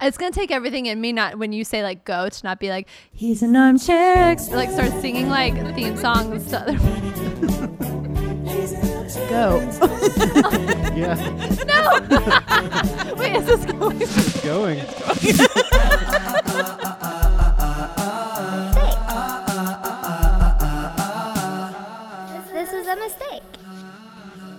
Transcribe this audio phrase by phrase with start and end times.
[0.00, 2.68] It's gonna take everything in me, not when you say like go to not be
[2.70, 6.78] like he's an armchair, ex-" like start singing like theme songs to other.
[9.28, 9.58] go.
[10.98, 11.14] Yeah,
[11.64, 13.14] No.
[13.16, 14.00] Wait, is this going?
[14.00, 14.78] it's going.
[15.20, 15.38] This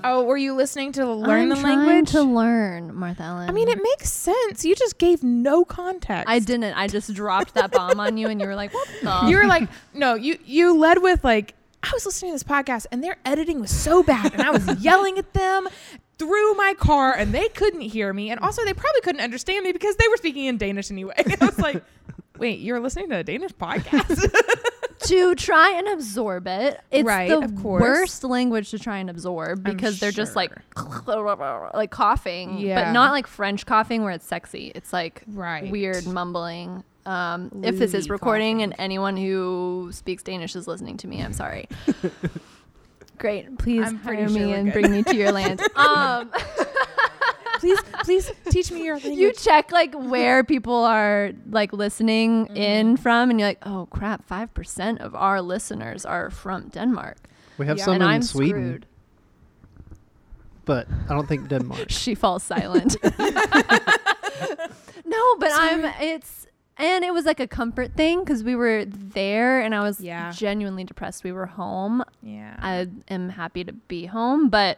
[0.04, 2.12] Oh, were you listening to learn I'm the trying language?
[2.12, 3.50] to learn, Martha Ellen.
[3.50, 4.64] I mean, it makes sense.
[4.66, 6.26] You just gave no context.
[6.28, 6.74] I didn't.
[6.74, 9.46] I just dropped that bomb on you, and you were like, "What the?" You were
[9.48, 13.18] like, no, you you led with like, I was listening to this podcast and their
[13.26, 15.68] editing was so bad, and I was yelling at them
[16.18, 19.72] through my car, and they couldn't hear me, and also they probably couldn't understand me
[19.72, 21.14] because they were speaking in Danish anyway.
[21.42, 21.84] I was like,
[22.38, 24.30] wait, you're listening to a Danish podcast?
[25.04, 26.80] to try and absorb it.
[26.92, 27.82] It's Right, the of course.
[27.82, 30.52] worst language to try and absorb I'm because they're just like
[31.08, 32.86] like coughing, Yeah.
[32.86, 34.72] but not like French coughing where it's sexy.
[34.76, 35.70] It's like Right.
[35.72, 36.84] weird mumbling.
[37.06, 41.34] Um, if this is recording and anyone who speaks Danish is listening to me, I'm
[41.34, 41.68] sorry.
[43.18, 44.82] Great, please I'm hire sure me and good.
[44.82, 45.62] bring me to your land.
[45.76, 46.32] Um,
[47.60, 49.18] please, please teach me your language.
[49.20, 52.58] you check like where people are like listening Mm-hmm.
[52.58, 57.18] in from, and you're like, oh crap, five percent of our listeners are from Denmark.
[57.58, 57.86] We have Yeah.
[57.86, 58.86] some and in I'm Sweden, screwed.
[60.66, 61.90] but I don't think Denmark.
[62.04, 62.96] She falls silent.
[65.06, 65.86] no, but I'm.
[66.00, 70.00] It's and it was like a comfort thing because we were there, and I was
[70.00, 70.32] Yeah.
[70.32, 71.24] genuinely depressed.
[71.24, 72.04] We were home.
[72.24, 72.56] yeah.
[72.62, 74.78] I am happy to be home, but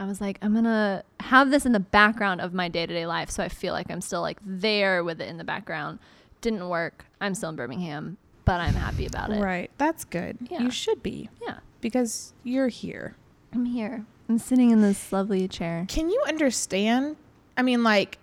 [0.00, 3.04] I was like, I'm gonna have this in the background of my day to day
[3.06, 5.98] life, so I feel like I'm still like there with it in the background.
[6.40, 7.04] Didn't work.
[7.20, 9.40] I'm still in Birmingham, but I'm happy about it.
[9.42, 9.70] right.
[9.76, 10.38] That's good.
[10.50, 10.62] Yeah.
[10.62, 13.14] You should be Yeah, because you're here.
[13.52, 14.06] I'm here.
[14.26, 15.84] I'm sitting in this lovely chair.
[15.88, 17.16] Can you understand?
[17.58, 18.16] I mean, like,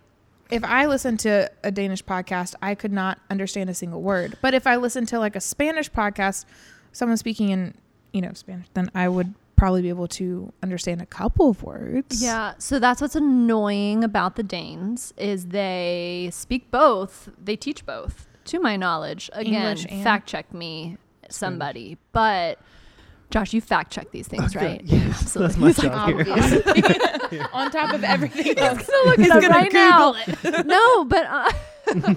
[0.49, 4.35] if I listen to a Danish podcast, I could not understand a single word.
[4.41, 6.45] But if I listen to like a Spanish podcast,
[6.91, 7.75] someone speaking in,
[8.13, 12.23] you know, Spanish, then I would probably be able to understand a couple of words.
[12.23, 17.29] Yeah, so that's what's annoying about the Danes is they speak both.
[17.43, 19.29] They teach both, to my knowledge.
[19.33, 20.97] Again, fact check me,
[21.29, 21.97] somebody.
[22.13, 22.59] But
[23.29, 24.81] Josh, you fact check these things, Okay, right?
[24.85, 25.47] yeah, Absolutely.
[25.47, 26.27] that's my He's like,
[27.11, 27.49] job here.
[27.53, 28.87] On top of everything else.
[28.87, 30.13] gonna look He's it up gonna right now.
[30.43, 31.51] Google no, but uh,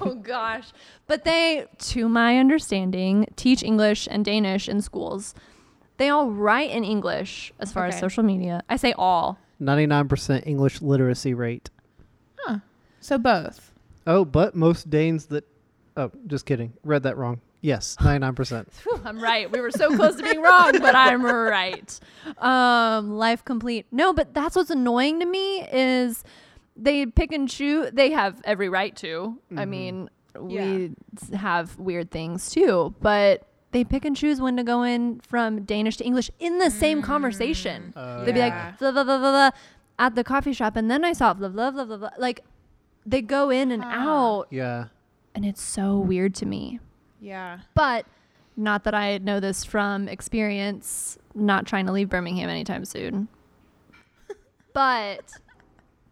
[0.02, 0.68] oh gosh,
[1.06, 5.34] but they, to my understanding, teach English and Danish in schools.
[6.00, 8.62] They all write in English as far as social media.
[8.70, 9.36] I say all.
[9.60, 11.68] 99% English literacy rate.
[12.38, 12.60] Huh.
[13.00, 13.70] So both.
[14.06, 15.44] Oh, but most Danes that.
[15.98, 16.72] Oh, just kidding.
[16.84, 17.42] Read that wrong.
[17.60, 18.66] Yes, 99%.
[18.84, 19.52] Whew, I'm right.
[19.52, 22.00] We were so close to being wrong, but I'm right.
[22.38, 23.84] Um, life complete.
[23.92, 26.24] No, but that's what's annoying to me is
[26.76, 27.90] they pick and choose.
[27.92, 29.36] They have every right to.
[29.54, 34.64] I mean, we s- have weird things too, but they pick and choose when to
[34.64, 37.04] go in from Danish to English in the same mm.
[37.04, 37.92] conversation.
[37.96, 39.50] Oh, They'd be like blah, blah, blah, blah, blah,
[39.98, 42.10] at the coffee shop, and then I saw blah blah blah blah blah.
[42.18, 42.44] Like
[43.06, 44.08] they go in and ah.
[44.08, 44.86] out, yeah.
[45.34, 46.80] and it's so weird to me.
[47.20, 47.60] Yeah.
[47.74, 48.06] But
[48.56, 53.28] not that I know this from experience, not trying to leave Birmingham anytime soon.
[54.72, 55.32] but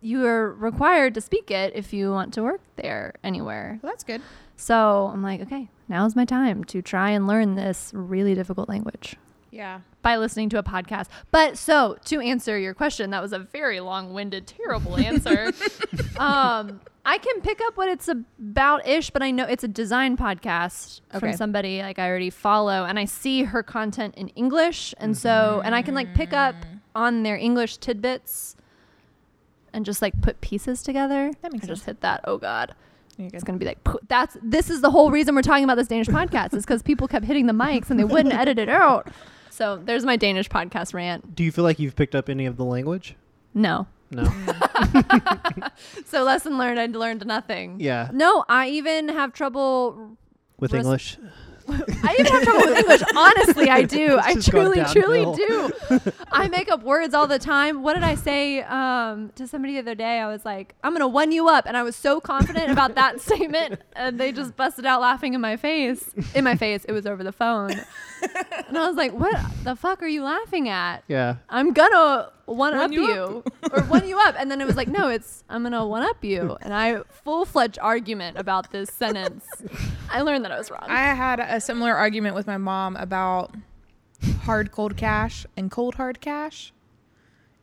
[0.01, 3.81] you are required to speak it if you want to work there anywhere.
[3.83, 4.23] Well, that's good.
[4.57, 9.17] So I'm like, okay, now's my time to try and learn this really difficult language
[9.51, 9.81] Yeah.
[10.03, 11.07] by listening to a podcast.
[11.31, 15.53] But so to answer your question, that was a very long-winded, terrible answer.
[16.19, 20.17] um, I can pick up what it's about ish, but I know it's a design
[20.19, 25.17] podcast from somebody like I already follow, and I see her content in English, and
[25.17, 26.55] so and I can like pick up
[26.95, 28.57] on their English tidbits
[29.73, 31.33] and just like put pieces together.
[31.41, 32.21] That makes I just hit that.
[32.25, 32.75] Oh God.
[33.19, 35.89] You're It's gonna be like that's this is the whole reason we're talking about this
[35.89, 39.09] Danish podcast is because people kept hitting the mics and they wouldn't edit it out.
[39.51, 41.35] So there's my Danish podcast rant.
[41.35, 43.17] Do you feel like you've picked up any of the language?
[43.55, 43.87] No.
[44.13, 44.23] No.
[46.07, 46.81] So lesson learned.
[46.81, 47.81] I learned nothing.
[47.81, 48.09] yeah.
[48.13, 50.17] No, I even have trouble.
[50.59, 51.19] With Res- English?
[51.71, 53.03] I even have trouble with English.
[53.17, 54.19] Honestly, I do.
[54.21, 55.71] I truly, truly do.
[56.33, 57.83] I make up words all the time.
[57.83, 60.19] What did I say um, to somebody the other day?
[60.21, 63.21] I was like, "I'm gonna one you up," and I was so confident about that
[63.29, 66.11] statement, and they just busted out laughing in my face.
[66.35, 67.73] In my face, it was over the phone,
[68.69, 71.37] and I was like, "What the fuck are you laughing at?" Yeah.
[71.49, 74.89] I'm gonna one, up you you, or one you up, and then it was like,
[74.89, 79.47] no, it's I'm gonna one up you, and I full fledged argument about this sentence.
[80.11, 80.87] I learned that I was wrong.
[80.87, 83.55] I had a similar argument with my mom about
[84.43, 86.73] hard cold cash and cold hard cash.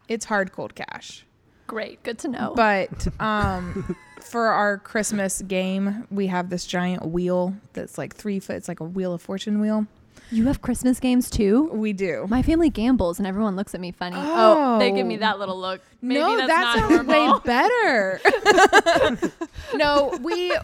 [0.08, 1.26] It's hard cold cash.
[1.68, 2.54] Great, good to know.
[2.56, 8.56] But um for our Christmas game, we have this giant wheel that's like three foot.
[8.56, 9.88] It's like a wheel of fortune wheel.
[10.32, 11.70] You have Christmas games too?
[11.72, 12.26] We do.
[12.28, 14.18] My family gambles and everyone looks at me funny.
[14.20, 15.20] Oh, they give me Oh.
[15.20, 15.82] that little look.
[16.02, 19.32] Maybe no, that's that not sounds way better.
[19.76, 20.56] no, we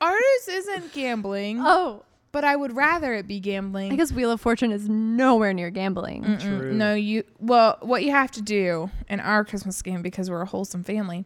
[0.00, 3.92] ours isn't gambling, Oh, but I would rather it be gambling.
[3.92, 6.24] I guess Wheel of Fortune is nowhere near gambling.
[6.24, 6.40] Mm-mm.
[6.40, 6.72] True.
[6.72, 7.24] No, you.
[7.40, 11.24] Well, what you have to do in our Christmas game because we're a wholesome family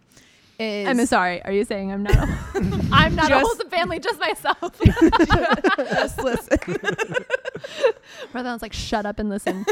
[0.59, 1.43] is I'm sorry.
[1.45, 2.17] Are you saying I'm not?
[2.17, 2.39] A,
[2.93, 4.81] I'm not a wholesome family, just myself.
[4.85, 6.59] just listen.
[8.33, 9.65] Brother was like, "Shut up and listen."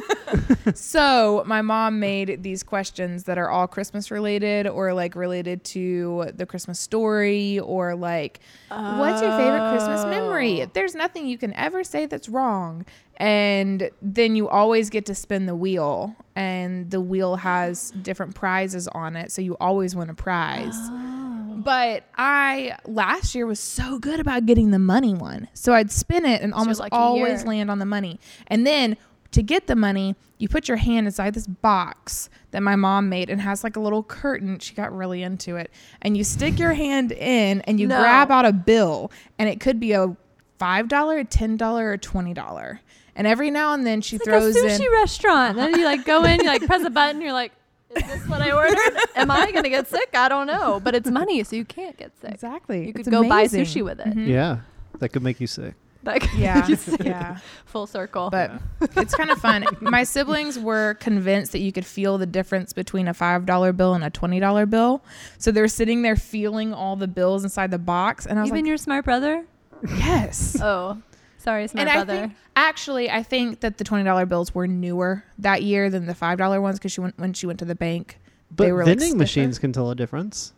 [0.74, 6.30] So my mom made these questions that are all Christmas related or like related to
[6.34, 10.62] the Christmas story or like what's your favorite Christmas memory?
[10.62, 10.70] Oh.
[10.72, 12.84] There's nothing you can ever say that's wrong.
[13.16, 18.88] And then you always get to spin the wheel and the wheel has different prizes
[18.88, 19.30] on it.
[19.30, 20.74] So you always win a prize.
[20.74, 21.54] Oh.
[21.56, 25.48] But I last year was so good about getting the money one.
[25.54, 27.48] So I'd spin it and almost lucky always year.
[27.50, 28.18] land on the money.
[28.48, 28.96] And then
[29.30, 33.30] to get the money, you put your hand inside this box that my mom made
[33.30, 34.58] and has like a little curtain.
[34.58, 35.70] She got really into it.
[36.02, 37.98] And you stick your hand in and you No.
[38.00, 40.16] grab out a bill and it could be a
[40.60, 42.78] $5, a $10 or $20.
[43.16, 45.56] And every now and then she It's throws like a sushi in restaurant.
[45.56, 47.52] Then you like go in, you like press a button, you're like,
[47.94, 48.78] "Is this what I ordered?
[49.14, 50.10] Am I gonna get sick?
[50.14, 52.32] I don't know." But it's money, so you can't get sick.
[52.32, 52.86] Exactly.
[52.86, 54.06] You could It's go buy sushi with it.
[54.08, 54.26] Mhm.
[54.28, 54.58] Yeah,
[54.98, 55.74] that could make you sick.
[56.06, 56.66] Like, Yeah.
[56.66, 57.38] you see, yeah.
[57.64, 58.28] full circle.
[58.28, 58.50] but
[58.94, 59.64] it's kind of fun.
[59.80, 63.94] My siblings were convinced that you could feel the difference between a five dollar bill
[63.94, 65.02] and a twenty dollar bill.
[65.38, 68.62] So they're sitting there feeling all the bills inside the box, and I was even
[68.64, 69.44] like, your smart brother.
[69.88, 70.98] "Yes." Oh,
[71.44, 72.20] sorry, smart and I brother.
[72.22, 76.14] think actually, I think that the twenty dollar bills were newer that year than the
[76.14, 78.18] five dollar ones because she went when she went to the bank.
[78.50, 79.18] But They were, like, vending stiffer.
[79.18, 80.52] machines can tell a difference.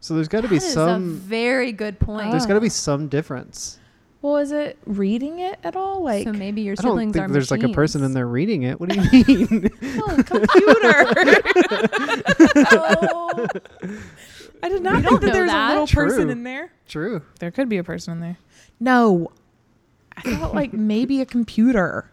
[0.00, 1.14] So there's got to be That is a some.
[1.16, 2.30] very good point.
[2.30, 2.60] There's got to Oh.
[2.60, 3.78] be some difference.
[4.20, 6.02] Well, is it reading it at all?
[6.02, 8.26] Like so maybe your I don't siblings think are there's like a person in there
[8.26, 8.80] reading it.
[8.80, 9.70] What do you mean?
[9.98, 11.04] oh, computer.
[12.56, 13.46] Oh.
[14.62, 15.70] I did not We think that know there was that.
[15.76, 16.70] a little person in there.
[16.88, 17.22] True.
[17.38, 18.36] There could be a person in there.
[18.80, 19.30] No.
[20.16, 22.10] I thought like maybe a computer.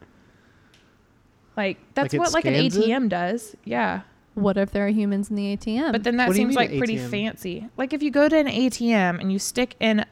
[1.57, 2.85] Like that's Like it what like an scans it?
[2.89, 3.55] ATM does.
[3.65, 4.01] Yeah.
[4.35, 5.91] what if there are humans in the ATM?
[5.91, 7.09] But then that What do you seems mean like pretty ATM?
[7.09, 7.67] fancy.
[7.77, 10.05] Like if you go to an ATM and you stick in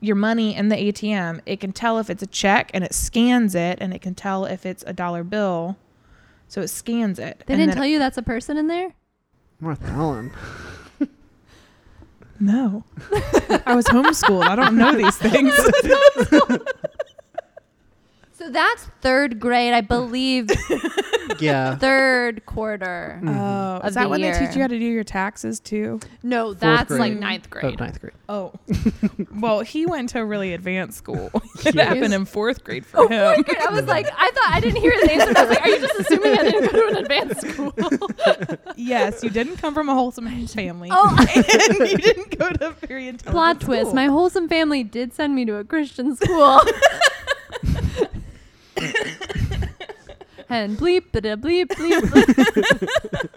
[0.00, 3.54] your money in the ATM, it can tell if it's a check and it scans
[3.54, 5.76] it and it can tell if it's a dollar bill.
[6.48, 7.44] So it scans it.
[7.46, 8.94] they and didn't then tell you that's a person in there.
[9.60, 10.32] Martha Allen.
[12.42, 12.84] No.
[13.66, 14.46] I was homeschooled.
[14.46, 15.52] I don't know these things.
[18.40, 20.48] So that's third grade, I believe.
[21.38, 21.76] Yeah.
[21.76, 23.18] third quarter.
[23.22, 23.28] Mm-hmm.
[23.28, 24.38] Oh, is that the when they year.
[24.46, 26.00] teach you how to do your taxes too?
[26.24, 27.00] No, that's grade.
[27.00, 27.78] like ninth Oh, grade.
[27.80, 28.12] ninth grade.
[28.28, 28.52] Oh,
[29.34, 31.30] well, he went to a really advanced school.
[31.64, 31.86] it Yes.
[31.86, 33.34] happened in fourth grade for Oh, him.
[33.36, 33.58] fourth grade.
[33.66, 35.32] I was like, I thought I didn't hear his answer.
[35.38, 38.72] I was like, are you just assuming I didn't go to an advanced school?
[38.76, 40.88] yes, you didn't come from a wholesome family.
[40.92, 41.16] Oh.
[41.78, 43.94] and you didn't go to a very intelligent Plot twist: school.
[43.94, 46.60] My wholesome family did send me to a Christian school.
[50.48, 52.00] And bleep, da bleep, bleep.
[52.02, 53.28] bleep.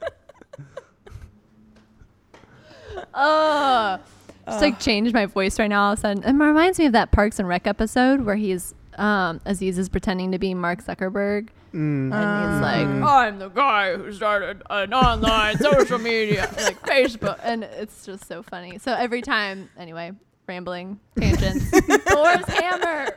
[3.14, 4.00] Oh,
[4.48, 6.24] just like changed my voice right now all of a sudden.
[6.24, 10.32] It reminds me of that Parks and Rec episode where he's um, Aziz is pretending
[10.34, 12.14] to be Mark Zuckerberg, Mm.
[12.14, 13.04] and he's like, Mm.
[13.08, 18.44] "I'm the guy who started an online social media, like Facebook," and it's just so
[18.44, 18.78] funny.
[18.78, 20.12] So every time, anyway,
[20.48, 21.68] rambling tangents.
[22.06, 23.08] Thor's hammer.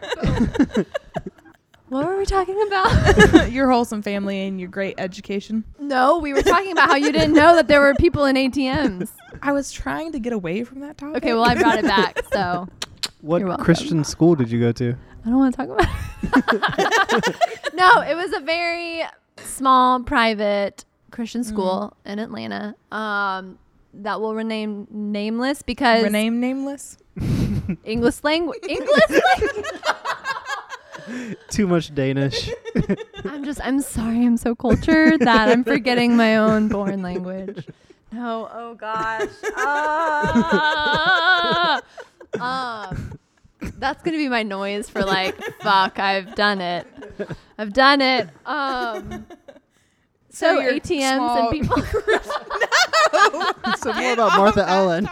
[1.96, 2.06] Boom.
[2.06, 3.50] what were we talking about?
[3.50, 5.64] your wholesome family and your great education.
[5.78, 9.10] no, we were talking about how you didn't know that there were people in ATMs.
[9.42, 11.16] I was trying to get away from that topic.
[11.18, 12.68] Okay, well I brought it back, so
[13.20, 13.56] What You're.
[13.56, 14.96] Christian school did you go to?
[15.24, 17.36] I don't want to talk about it.
[17.74, 19.02] no, it was a very
[19.38, 22.76] small private Christian school in Atlanta.
[22.92, 23.58] Um,
[23.94, 26.98] that will remain nameless because Rename nameless.
[27.84, 28.62] English language.
[28.68, 29.64] English language.
[31.50, 32.50] Too much Danish.
[33.25, 33.60] I'm just.
[33.64, 34.25] I'm sorry.
[34.25, 37.66] I'm so cultured that I'm forgetting my own born language.
[38.12, 38.48] No.
[38.52, 39.28] Oh gosh.
[42.38, 42.90] Ah.
[42.90, 43.18] um,
[43.78, 45.40] that's gonna be my noise for like.
[45.60, 45.98] Fuck.
[45.98, 46.86] I've done it.
[47.58, 48.28] I've done it.
[48.44, 49.26] Um.
[50.30, 51.76] So, your ATMs small- and people.
[51.78, 53.75] no.
[53.78, 55.08] so more about Martha Ellen.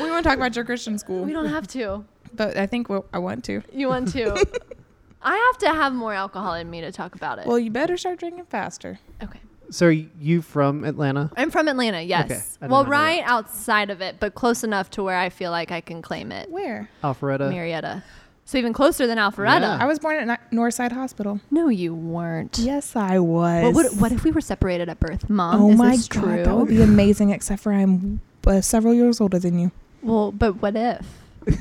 [0.00, 2.04] we want to talk about your Christian school, we don't have to.
[2.34, 3.62] But I think we'll, I want to.
[3.72, 4.34] You want to?
[5.22, 7.46] I have to have more alcohol in me to talk about it.
[7.46, 8.98] Well, you better start drinking faster.
[9.22, 9.40] okay.
[9.70, 11.30] So are you from Atlanta?
[11.36, 12.24] I'm from Atlanta, yes.
[12.24, 12.90] I didn't well, know that.
[12.90, 16.32] right outside of it, but close enough to where I feel like I can claim
[16.32, 16.50] it.
[16.50, 16.88] Where?
[17.04, 17.50] Alpharetta.
[17.50, 18.02] Marietta.
[18.46, 19.60] So even closer than Alpharetta.
[19.60, 19.78] Yeah.
[19.78, 21.40] I was born at Ni- Northside Hospital.
[21.50, 22.58] No, you weren't.
[22.58, 23.62] Yes, I was.
[23.62, 25.60] What, what, what if we were separated at birth, Mom?
[25.60, 26.44] oh Is my this god, true?
[26.44, 27.28] that would be amazing.
[27.28, 29.70] Except for I'm uh, several years older than you.
[30.00, 31.06] well, but what if?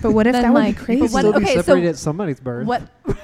[0.02, 1.02] But what if Then, that would like, be but crazy?
[1.02, 2.66] what- Still be okay, so separated at somebody's birth.
[2.68, 2.82] What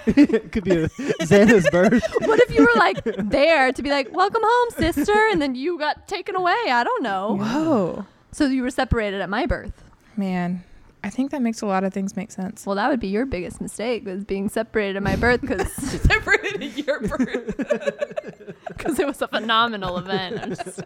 [0.07, 2.03] it could be a Xana's birth.
[2.27, 5.77] What if you were like there to be like, "Welcome home, sister," and then you
[5.77, 6.55] got taken away?
[6.69, 7.37] I don't know.
[7.39, 9.83] Whoa, So you were separated at my birth.
[10.15, 10.63] man.
[11.05, 12.65] I think that makes a lot of things make sense.
[12.65, 16.63] Well, that would be your biggest mistake was being separated at my birth because Separated
[16.63, 18.55] at your birth.
[18.69, 20.39] Because it was a phenomenal event.
[20.41, 20.79] I just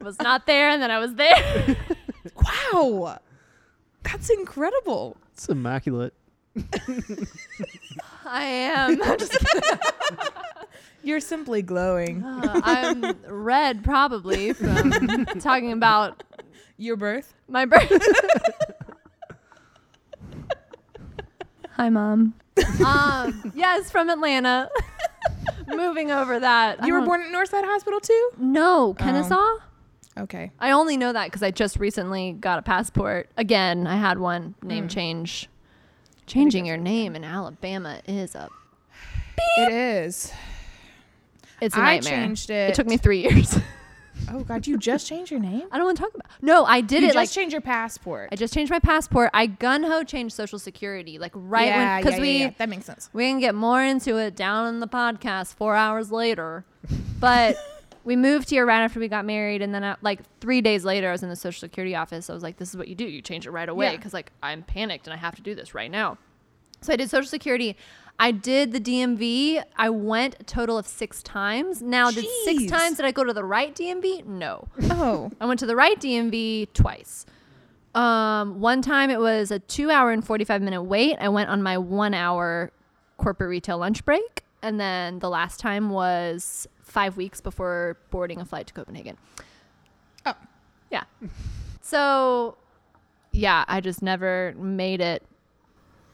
[0.00, 1.76] was not there, and then I was there.
[2.36, 3.18] wow,
[4.04, 5.16] that's incredible.
[5.32, 6.14] It's immaculate.
[8.24, 9.02] I am.
[9.04, 9.78] I'm just kidding.
[11.02, 12.22] You're simply glowing.
[12.22, 14.90] Uh, I'm red probably from
[15.40, 16.22] talking about
[16.78, 17.34] Your birth.
[17.48, 17.90] my birth.
[21.72, 22.34] Hi, mom.
[22.86, 24.70] Um, yes, from Atlanta.
[25.66, 26.82] Moving over that.
[26.82, 28.30] I You were don't- born at Northside Hospital too.
[28.38, 29.56] No, Kennesaw.
[30.18, 30.52] Okay.
[30.60, 33.28] I only know that because I just recently got a passport.
[33.36, 34.90] Again, I had one name Mm.
[34.90, 35.48] change.
[36.26, 38.48] Changing your name in Alabama is a
[39.58, 40.32] It is.
[41.60, 42.12] it's a I nightmare.
[42.12, 42.74] changed It it.
[42.74, 43.58] took me three years.
[44.30, 45.64] Oh God, you just changed your name.
[45.72, 46.26] I don't want to talk about.
[46.40, 48.28] No, I did you it just like change your passport.
[48.30, 49.28] I just changed my passport.
[49.34, 52.50] I gun ho changed social security like right yeah, when because yeah, we yeah.
[52.58, 53.10] that makes sense.
[53.12, 56.64] we can get more into it down in the podcast four hours later,
[57.18, 57.56] but.
[58.04, 61.08] We moved here right after we got married, and then uh, like three days later,
[61.08, 62.28] I was in the social security office.
[62.28, 63.04] I was like, "This is what you do.
[63.04, 63.96] You change it right away." Yeah.
[63.96, 66.18] Because like I'm panicked and I have to do this right now.
[66.80, 67.76] So I did social security.
[68.18, 69.62] I did the DMV.
[69.76, 71.82] I went a total of six times.
[71.82, 74.24] Now, did six times did I go to the right DMV?
[74.26, 74.68] No.
[74.82, 77.26] Oh, I went to the right DMV twice.
[77.94, 81.16] Um, one time it was a two hour and 45 minute wait.
[81.20, 82.70] I went on my one hour
[83.16, 84.42] corporate retail lunch break.
[84.62, 89.18] And then the last time was five weeks before boarding a flight to Copenhagen.
[90.24, 90.34] Oh.
[90.90, 91.02] Yeah.
[91.82, 92.56] So,
[93.32, 95.24] yeah, I just never made it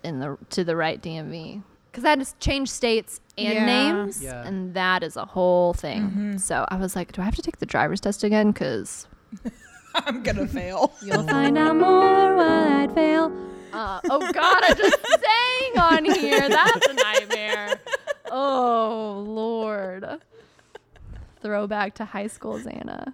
[0.03, 3.67] in the to the right DMV because I had to change states and Yeah.
[3.67, 4.43] names, Yeah.
[4.47, 6.39] and that is a whole thing.
[6.39, 8.53] So I was like, do I have to take the driver's test again?
[8.53, 9.07] Because
[9.95, 10.93] I'm gonna fail.
[11.03, 13.31] You'll find out more while I'd fail.
[13.73, 16.49] Uh, oh God, I just sang on here.
[16.49, 17.79] That's a nightmare.
[18.33, 20.05] Oh Lord.
[21.41, 23.13] Throwback to high school Xana.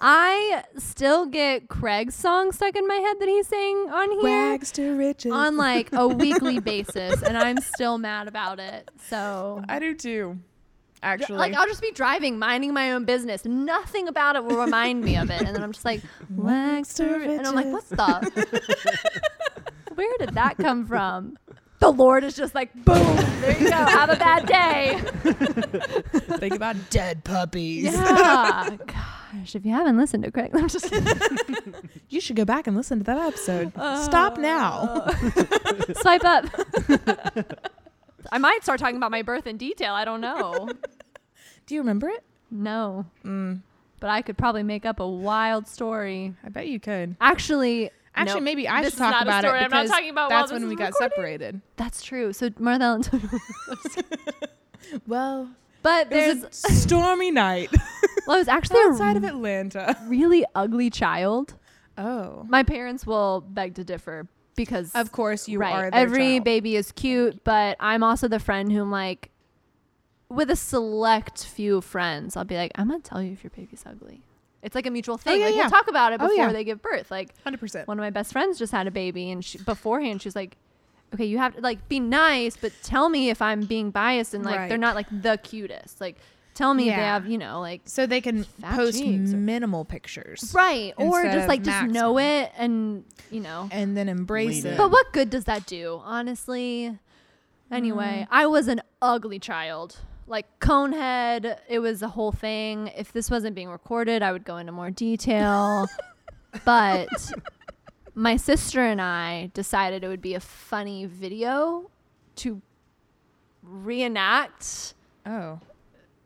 [0.00, 4.70] I still get Craig's song stuck in my head that he sang on here Rags
[4.72, 5.32] to riches.
[5.32, 8.90] on like a weekly basis, and I'm still mad about it.
[9.08, 10.38] So I do too.
[11.02, 13.44] Actually, like I'll just be driving, minding my own business.
[13.44, 17.04] Nothing about it will remind me of it, and then I'm just like, "Wax to
[17.04, 19.20] ri-" and I'm like, "What's the?
[19.94, 21.38] Where did that come from?"
[21.78, 23.16] The Lord is just like, "Boom!
[23.40, 23.76] There you go.
[23.76, 24.98] Have a bad day."
[26.38, 27.84] think about dead puppies.
[27.84, 28.76] Yeah.
[28.86, 30.92] Gosh, if you haven't listened to Craig, I'm just
[32.08, 33.72] You should go back and listen to that episode.
[34.02, 35.06] Stop now.
[36.00, 36.46] swipe up.
[38.32, 39.92] I might start talking about my birth in detail.
[39.94, 40.68] I don't know.
[41.66, 42.24] Do you remember it?
[42.50, 43.60] No, Mm,
[44.00, 46.34] but I could probably make up a wild story.
[46.44, 47.16] I bet you could.
[47.20, 48.44] Actually, Actually, nope.
[48.44, 50.68] maybe I This should talk about story it I'm not talking about while that's when
[50.68, 51.10] we got recording.
[51.10, 51.60] separated.
[51.76, 52.32] That's true.
[52.32, 53.02] So Martha Ellen.
[55.06, 55.50] Well,
[55.82, 57.70] but there's a stormy night
[58.26, 59.96] well, I was actually outside a of Atlanta.
[60.06, 61.54] really ugly child.
[61.98, 65.90] Oh, My parents will beg to differ because of course you right, are.
[65.90, 66.44] Their every child.
[66.44, 69.30] baby is cute, but I'm also the friend whom like
[70.28, 73.84] with a select few friends, I'll be like, I'm gonna tell you if your baby's
[73.86, 74.22] ugly.
[74.62, 75.34] It's like a mutual oh, thing.
[75.34, 75.60] Oh, yeah, like yeah.
[75.62, 76.52] we'll talk about it Oh, before yeah.
[76.52, 77.10] they give birth.
[77.10, 77.86] Like Hundred percent.
[77.88, 80.56] one of my best friends just had a baby and she, beforehand she's like
[81.14, 84.44] okay you have to like be nice but tell me if i'm being biased and
[84.44, 86.16] like they're not like the cutest like
[86.54, 89.84] tell me if they have you know like So they can post cheeks or- minimal
[89.84, 94.64] pictures, right or just of like just know it and you know and then embrace
[94.64, 94.76] Lean it.
[94.76, 96.98] but what good does that do honestly
[97.70, 98.28] anyway mm.
[98.30, 102.88] i was an ugly child like conehead it was a whole thing.
[102.96, 105.86] If this wasn't being recorded i would go into more detail.
[106.64, 107.08] But
[108.14, 111.90] my sister and i decided it would be a funny video
[112.36, 112.62] to
[113.62, 114.94] reenact
[115.26, 115.58] Oh,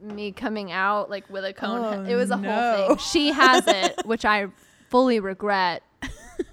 [0.01, 2.09] me coming out like with a cone Oh, head.
[2.11, 2.51] it was a no.
[2.53, 2.97] whole thing.
[2.99, 4.47] She has it which i
[4.89, 5.83] fully regret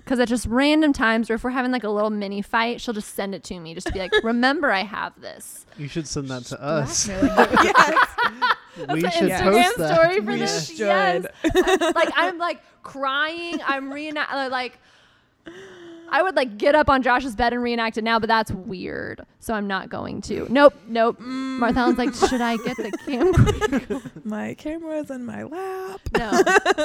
[0.03, 2.93] because at just random times or if we're having like a little mini fight she'll
[2.93, 6.07] just send it to me just to be like remember i have this You should
[6.07, 7.07] send that to us.
[7.07, 8.07] Blackmailing yes.
[8.93, 9.95] we the should Instagram post that.
[9.95, 10.67] story for We this.
[10.69, 10.77] should.
[10.79, 11.95] Yes.
[11.95, 13.59] like I'm like crying.
[13.65, 14.79] I'm reenact like
[16.09, 19.21] I would like get up on Josh's bed and reenact it now, but that's weird.
[19.39, 20.47] So I'm not going to.
[20.49, 21.19] Nope, nope.
[21.19, 24.01] Martha Ellen's like, should I get the camera?
[24.23, 26.01] My camera's in my lap.
[26.17, 26.31] No.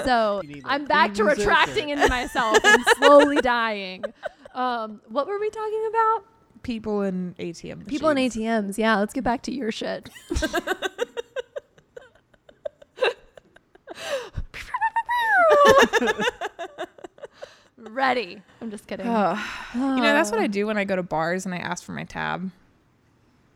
[0.05, 4.05] So You need, like, I'm back to retracting into myself and slowly dying.
[4.55, 6.25] Um, what were we talking about?
[6.63, 7.87] People in ATM.
[7.87, 8.17] People in.
[8.19, 8.79] ATMs.
[8.79, 10.09] Yeah, let's get back to your shit.
[17.91, 18.41] Ready.
[18.61, 19.07] I'm just kidding.
[19.07, 19.39] Ugh.
[19.75, 21.93] you know, that's what I do when I go to bars and I ask for
[21.93, 22.51] my tab.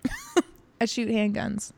[0.80, 1.73] I shoot handguns.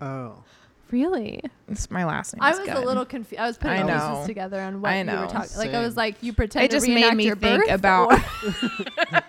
[0.00, 0.42] Oh.
[0.90, 1.40] Really?
[1.68, 2.42] It's my last name.
[2.42, 2.76] I was Gunn.
[2.76, 3.40] a little confused.
[3.40, 4.26] I was putting I pieces know.
[4.26, 5.56] together on what I you were talking.
[5.56, 8.12] Like I was like, you pretend It just reenact made me your think birth, about.
[8.12, 9.22] or-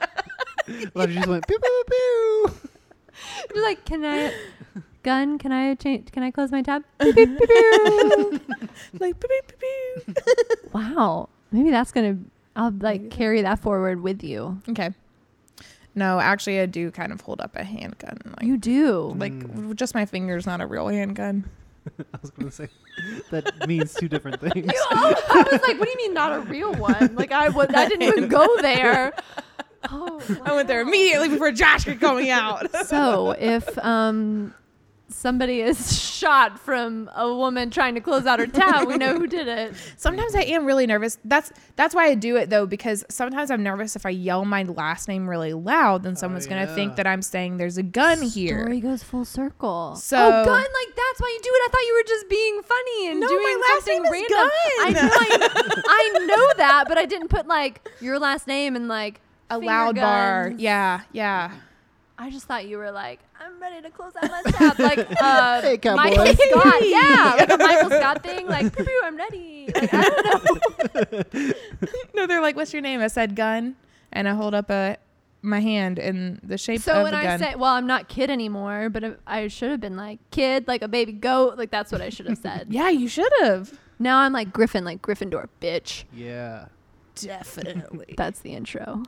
[0.93, 2.51] Well, she just went pew pew pew.
[3.55, 4.33] You're like, can I,
[5.03, 5.37] gun?
[5.37, 6.11] Can I change?
[6.11, 6.83] Can I close my tab?
[6.99, 7.39] Beep, beep, beep,
[8.31, 8.41] beep.
[8.99, 10.73] like, beep, beep, beep, beep.
[10.73, 11.27] wow.
[11.51, 12.17] Maybe that's gonna.
[12.55, 14.59] I'll like carry that forward with you.
[14.69, 14.91] okay.
[15.93, 18.17] No, actually, I do kind of hold up a handgun.
[18.25, 19.13] Like, You do.
[19.17, 19.75] like Mm.
[19.75, 21.43] just my fingers, not a real handgun.
[21.99, 22.67] I was gonna say
[23.31, 24.71] that means two different things.
[24.91, 27.15] I was like, what do you mean not a real one?
[27.15, 27.73] Like I would.
[27.75, 29.13] I didn't even go there.
[29.89, 30.21] Oh.
[30.45, 30.87] I went there wow.
[30.89, 32.69] immediately before Josh could call me out.
[32.85, 34.53] So if um
[35.13, 39.27] somebody is shot from a woman trying to close out her tab, we know who
[39.27, 39.73] did it.
[39.97, 41.17] Sometimes I am really nervous.
[41.25, 44.63] That's that's why I do it though, because sometimes I'm nervous if I yell my
[44.63, 48.21] last name really loud, then oh, someone's gonna think that I'm saying there's a gun
[48.21, 48.59] here.
[48.61, 49.95] Story goes full circle.
[49.95, 50.61] So- oh, gun!
[50.61, 51.61] Like that's why you do it.
[51.65, 54.11] I thought you were just being funny and No, doing my last something name is
[54.11, 54.49] random.
[54.81, 58.87] I know, I, I know that, but I didn't put like your last name and
[58.87, 60.53] like A finger loud bar.
[60.57, 61.51] Yeah, yeah.
[62.21, 65.61] I just thought you were like, I'm ready to close out my tab, like uh,
[65.61, 65.95] Hey, cowboy.
[66.15, 66.87] Michael Scott.
[66.87, 68.47] Yeah, like a Michael Scott thing.
[68.47, 69.69] Like, pew, pew, I'm ready.
[69.73, 71.53] Like, I don't know.
[72.13, 73.75] No, they're like, "What's your name?" I said gun,
[74.11, 74.97] and I hold up a
[75.41, 76.97] my hand in the shape of the body.
[76.97, 77.39] So of when the I gun.
[77.39, 80.83] say, well, I'm not kid anymore, but if- I should have been like kid, like
[80.83, 81.57] a baby goat.
[81.57, 82.67] Like that's what I should have said.
[82.69, 83.79] yeah, you should have.
[83.97, 86.03] Now I'm like Griffin, like Gryffindor, bitch.
[86.13, 86.65] Yeah.
[87.15, 88.13] Definitely.
[88.17, 89.03] That's the intro.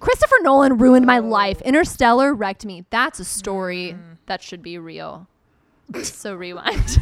[0.00, 1.60] Christopher Nolan ruined my life.
[1.62, 2.84] Interstellar wrecked me.
[2.90, 5.26] That's a story that should be real.
[6.02, 6.98] So rewind.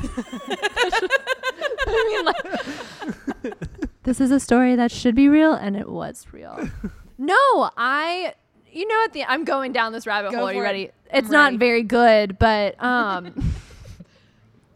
[1.87, 3.55] I mean, like,
[4.03, 6.69] this is a story that should be real, and it was real.
[7.17, 8.35] No, I.
[8.73, 10.49] You know, at the I'm going down this rabbit Go hole.
[10.49, 10.67] Are you for it.
[10.67, 10.91] ready?
[11.13, 11.57] It's I'm not ready.
[11.59, 13.55] very good, but um,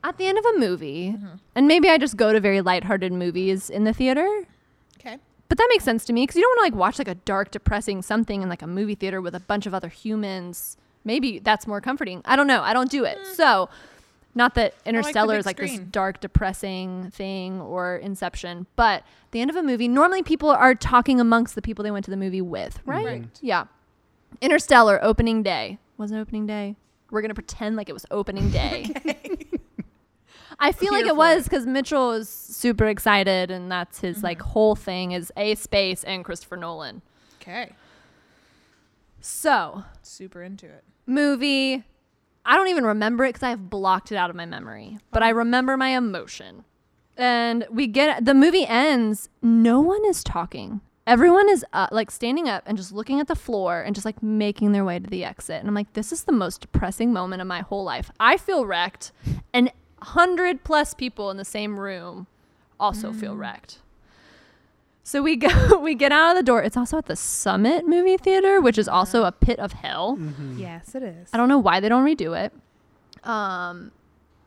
[0.05, 1.17] at the end of a movie,
[1.57, 4.45] and maybe I just go to very lighthearted movies in the theater.
[5.49, 7.15] But that makes sense to me because you don't want to like watch like a
[7.15, 10.77] dark, depressing something in like a movie theater with a bunch of other humans.
[11.05, 12.21] Maybe that's more comforting.
[12.25, 12.61] I don't know.
[12.63, 13.19] I don't do it.
[13.35, 13.71] So,
[14.35, 19.49] not that Interstellar big is like this dark, depressing thing or Inception, but the end
[19.49, 22.43] of a movie, normally people are talking amongst the people they went to the movie
[22.43, 23.07] with, right?
[23.07, 23.25] Right.
[23.41, 23.65] Yeah.
[24.43, 26.77] Interstellar opening day wasn't opening day.
[27.11, 28.91] We're gonna pretend like it was opening day.
[30.61, 34.49] I feel like it was because Mitchell is super excited, and that's his like Mm-hmm.
[34.51, 37.03] whole thing is a space and Christopher Nolan.
[37.41, 37.73] Okay.
[39.21, 40.85] So Super into it.
[41.07, 41.85] movie,
[42.45, 45.23] I don't even remember it because I have blocked it out of my memory, but
[45.23, 46.65] I remember my emotion.
[47.17, 49.29] And we get the movie ends.
[49.43, 50.81] No one is talking.
[51.07, 54.23] Everyone is uh, like standing up and just looking at the floor and just like
[54.23, 55.59] making their way to the exit.
[55.59, 58.11] And I'm like, this is the most depressing moment of my whole life.
[58.21, 59.11] I feel wrecked,
[59.53, 62.27] and hundred plus people in the same room
[62.81, 63.79] also feel wrecked.
[65.03, 66.63] So we go, we get out of the door.
[66.63, 70.19] It's also at the Summit movie theater, which is also a pit of hell.
[70.57, 71.31] Yes, it is.
[71.33, 72.53] I don't know why they don't redo it.
[73.27, 73.93] Um,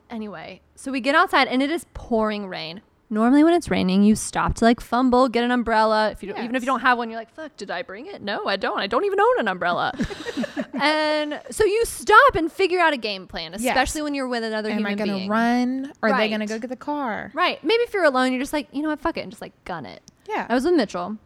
[0.10, 2.82] anyway, so we get outside and it is pouring rain.
[3.14, 6.12] Normally, when it's raining, you stop to like fumble, get an umbrella.
[6.12, 8.06] If you don't, even if you don't have one, you're like, "Fuck, did I bring
[8.08, 8.22] it?
[8.22, 8.80] No, I don't.
[8.80, 9.92] I don't even own an umbrella."
[10.74, 13.64] and so you stop and figure out a game plan, Yes.
[13.66, 15.30] especially when you're with another Am human I gonna being.
[15.30, 15.92] run?
[16.02, 16.50] Or are they gonna Right.
[16.50, 17.32] go get the car?
[17.34, 17.62] Right?
[17.64, 19.02] Maybe if you're alone, you're just like, you know what?
[19.02, 20.02] Fuck it, and just like gun it.
[20.30, 20.46] Yeah.
[20.50, 21.18] I was with Mitchell.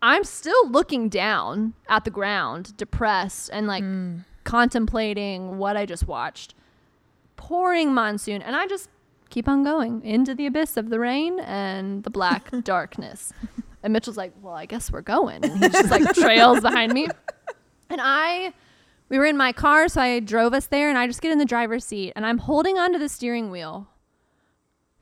[0.00, 4.24] I'm still looking down at the ground, depressed and like Mm.
[4.44, 6.54] contemplating what I just watched.
[7.36, 8.88] Pouring monsoon, and I just
[9.30, 13.32] keep on going into the abyss of the rain and the black darkness.
[13.82, 17.08] And Mitchell's like, "Well, I guess we're going." And he just like trails behind me.
[17.90, 18.52] And I
[19.08, 21.38] we were in my car, so I drove us there and I just get in
[21.38, 23.88] the driver's seat and I'm holding onto the steering wheel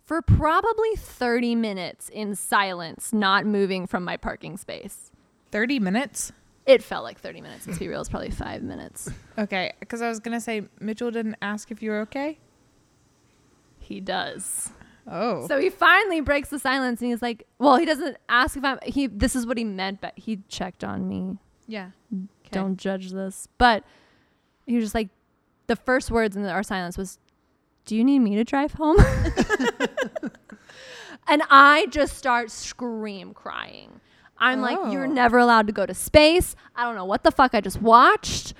[0.04, 5.10] for probably 30 minutes in silence, not moving from my parking space.
[5.50, 6.32] 30 minutes?
[6.64, 7.66] It felt like 30 minutes.
[7.66, 8.00] Let's be real.
[8.00, 9.10] It's probably five minutes.
[9.38, 12.38] Okay, because I was gonna say Mitchell didn't ask if you were okay.
[13.86, 14.70] He does.
[15.08, 18.64] Oh, So he finally breaks the silence and he's like, well, he doesn't ask if
[18.64, 21.38] I'm, he, this is what he meant, but he checked on me.
[21.68, 21.90] yeah.
[22.12, 23.46] Mm, don't judge this.
[23.58, 23.84] But
[24.66, 25.10] he was just like,
[25.68, 27.20] the first words in our silence was,
[27.84, 28.96] do you need me to drive home?
[31.28, 34.00] and I just start scream crying.
[34.38, 35.12] I'm like, you're Oh.
[35.12, 36.54] never allowed to go to space.
[36.74, 38.54] I don't know what the fuck I just watched.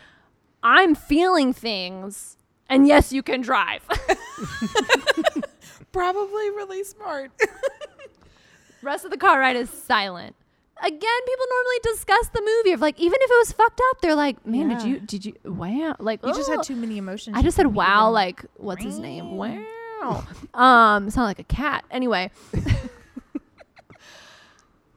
[0.62, 2.39] I'm feeling things.
[2.69, 3.83] And yes, you can drive.
[5.93, 7.31] Probably really smart.
[8.83, 10.35] Rest of the car ride is silent.
[10.83, 14.15] Again, people normally discuss the movie of like, even if it was fucked up, they're
[14.15, 14.87] like, man, did Yeah.
[14.87, 16.57] you, did you, wow, like, You just oh.
[16.57, 17.37] had too many emotions.
[17.37, 19.37] I just said wow, like what's his name?
[19.37, 20.25] Wow.
[20.53, 21.85] um, sound like a cat.
[21.91, 22.31] Anyway.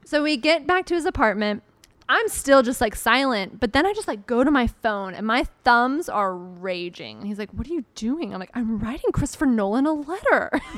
[0.06, 1.64] so we get back to his apartment.
[2.12, 5.28] I'm still just like silent, but then I just like go to my phone and
[5.28, 7.24] my thumbs are raging.
[7.24, 10.50] He's like, "What are you doing?" I'm like, "I'm writing Christopher Nolan a letter."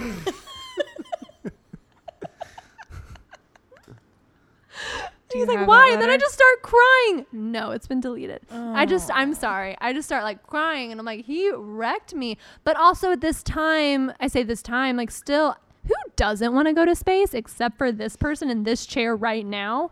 [5.33, 5.89] He's like, why?
[5.91, 7.25] And then I just start crying.
[7.31, 8.41] No, it's been deleted.
[8.51, 9.13] I just, Oh.
[9.15, 9.77] I'm sorry.
[9.79, 12.37] I just start like crying, and I'm like, he wrecked me.
[12.65, 15.55] But also at this time, I say this time, like, still,
[15.87, 19.45] who doesn't want to go to space except for this person in this chair right
[19.45, 19.91] now?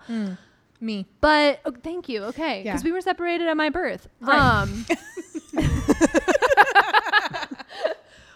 [0.81, 1.05] Me.
[1.21, 2.23] But oh, thank you.
[2.25, 2.71] Okay, Yeah.
[2.73, 4.07] because we were separated at my birth.
[4.21, 4.39] Right.
[4.39, 4.85] Um,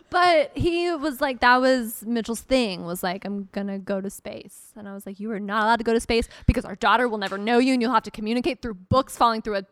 [0.10, 2.86] but he was like, that was Mitchell's thing.
[2.86, 5.78] Was like, I'm gonna go to space, and I was like, you are not allowed
[5.78, 8.12] to go to space because our daughter will never know you, and you'll have to
[8.12, 9.64] communicate through books falling through a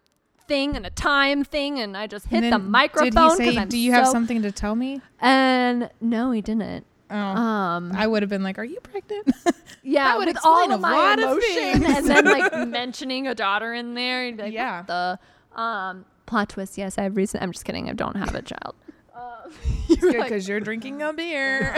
[0.47, 1.79] thing and a time thing.
[1.79, 4.41] And I just hit the microphone Did he say, I'm Do you have so- something
[4.41, 5.01] to tell me?
[5.19, 6.85] And no, he didn't.
[7.11, 9.27] Oh, Um, I would have been like, "Are you pregnant?"
[9.83, 13.27] Yeah, That would with all a of my lot of emotion, and then like mentioning
[13.27, 14.83] a daughter in there, you'd be like, Yeah.
[14.83, 15.19] the
[15.59, 16.77] um, plot twist.
[16.77, 17.41] Yes, I have recent.
[17.43, 17.89] I'm just kidding.
[17.89, 18.75] I don't have a child.
[19.13, 19.51] Um,
[19.87, 21.75] Good you're like, because you're drinking a beer.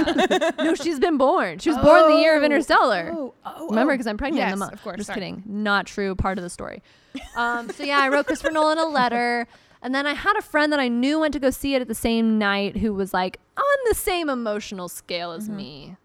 [0.60, 1.58] no, she's been born.
[1.60, 3.12] She was born the year of Oh, Interstellar.
[3.14, 3.96] Oh, oh, Remember, oh.
[3.96, 4.74] because I'm pregnant in Yes, the month.
[4.74, 4.98] Of course.
[4.98, 5.16] Just sorry.
[5.20, 5.44] kidding.
[5.46, 6.16] Not true.
[6.16, 6.84] Part of the story.
[7.36, 9.48] Um, so yeah, I wrote Christopher Nolan a letter,
[9.84, 11.88] and then I had a friend that I knew went to go see it at
[11.88, 15.58] the same night who was like on the same emotional scale as Mm-hmm.
[15.58, 15.98] me.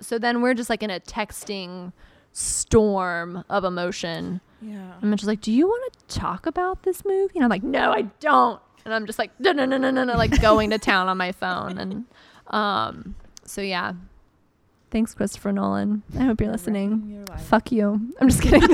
[0.00, 1.92] So then we're just like in a texting
[2.32, 4.40] storm of emotion.
[4.60, 4.92] Yeah.
[5.00, 7.92] And Mitchell's like, "Do you want to talk about this movie?" And I'm like, "No,
[7.92, 10.78] I don't." And I'm just like, "No, no, no, no, no, no," like going to
[10.78, 11.78] town on my phone.
[11.78, 12.04] And
[12.48, 13.14] um,
[13.44, 13.92] so yeah,
[14.90, 16.02] thanks, Christopher Nolan.
[16.18, 17.24] I hope you're listening.
[17.28, 17.36] Your.
[17.38, 18.00] Fuck you.
[18.20, 18.62] I'm just kidding.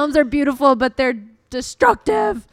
[0.00, 1.18] films are beautiful, but they're
[1.50, 2.46] destructive.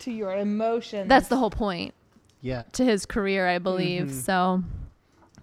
[0.00, 1.08] To your emotions.
[1.08, 1.94] That's the whole point
[2.40, 2.62] Yeah.
[2.72, 4.06] to his career, I believe.
[4.06, 4.10] Mhm.
[4.24, 4.62] So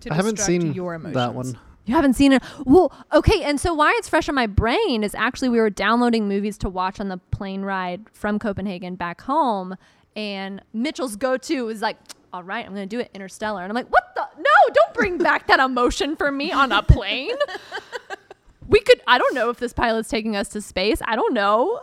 [0.02, 1.16] to I haven't seen your emotions.
[1.16, 1.58] that one.
[1.86, 2.44] You haven't seen it?
[2.66, 3.42] Well, okay.
[3.44, 6.70] And so why it's fresh on my brain is actually we were downloading movies to
[6.70, 9.76] watch on the plane ride from Copenhagen back home,
[10.16, 11.98] and Mitchell's go-to was like,
[12.34, 14.28] "All right, I'm gonna do it, Interstellar," and I'm like, "What the?
[14.38, 14.74] No!
[14.74, 17.36] Don't bring back that emotion for me on a plane."
[18.70, 19.02] we could.
[19.08, 21.02] I don't know if this pilot's taking us to space.
[21.06, 21.82] I don't know.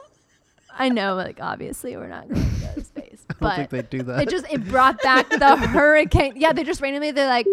[0.79, 3.71] I know, like obviously we're not going to go to space, I don't but think
[3.71, 4.21] they do that.
[4.23, 6.35] it just it brought back the hurricane.
[6.37, 7.47] Yeah, they just randomly they're like,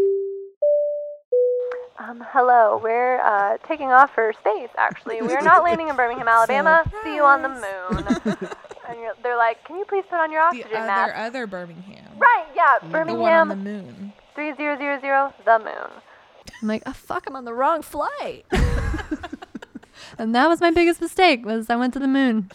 [2.00, 4.69] um, hello, we're uh, taking off for space.
[4.78, 6.84] Actually, we're not landing in Birmingham, Alabama.
[7.04, 8.52] See you on the moon.
[8.89, 11.13] and you're, they're like, can you please put on your The oxygen other mask?
[11.17, 12.06] other Birmingham.
[12.17, 13.08] Right, yeah, Birmingham.
[13.08, 14.13] The one on the moon.
[14.36, 16.02] three zero zero zero, the moon.
[16.62, 18.46] I'm like, oh fuck, I'm on the wrong flight.
[20.17, 22.52] And that was my biggest mistake was I went to the moon.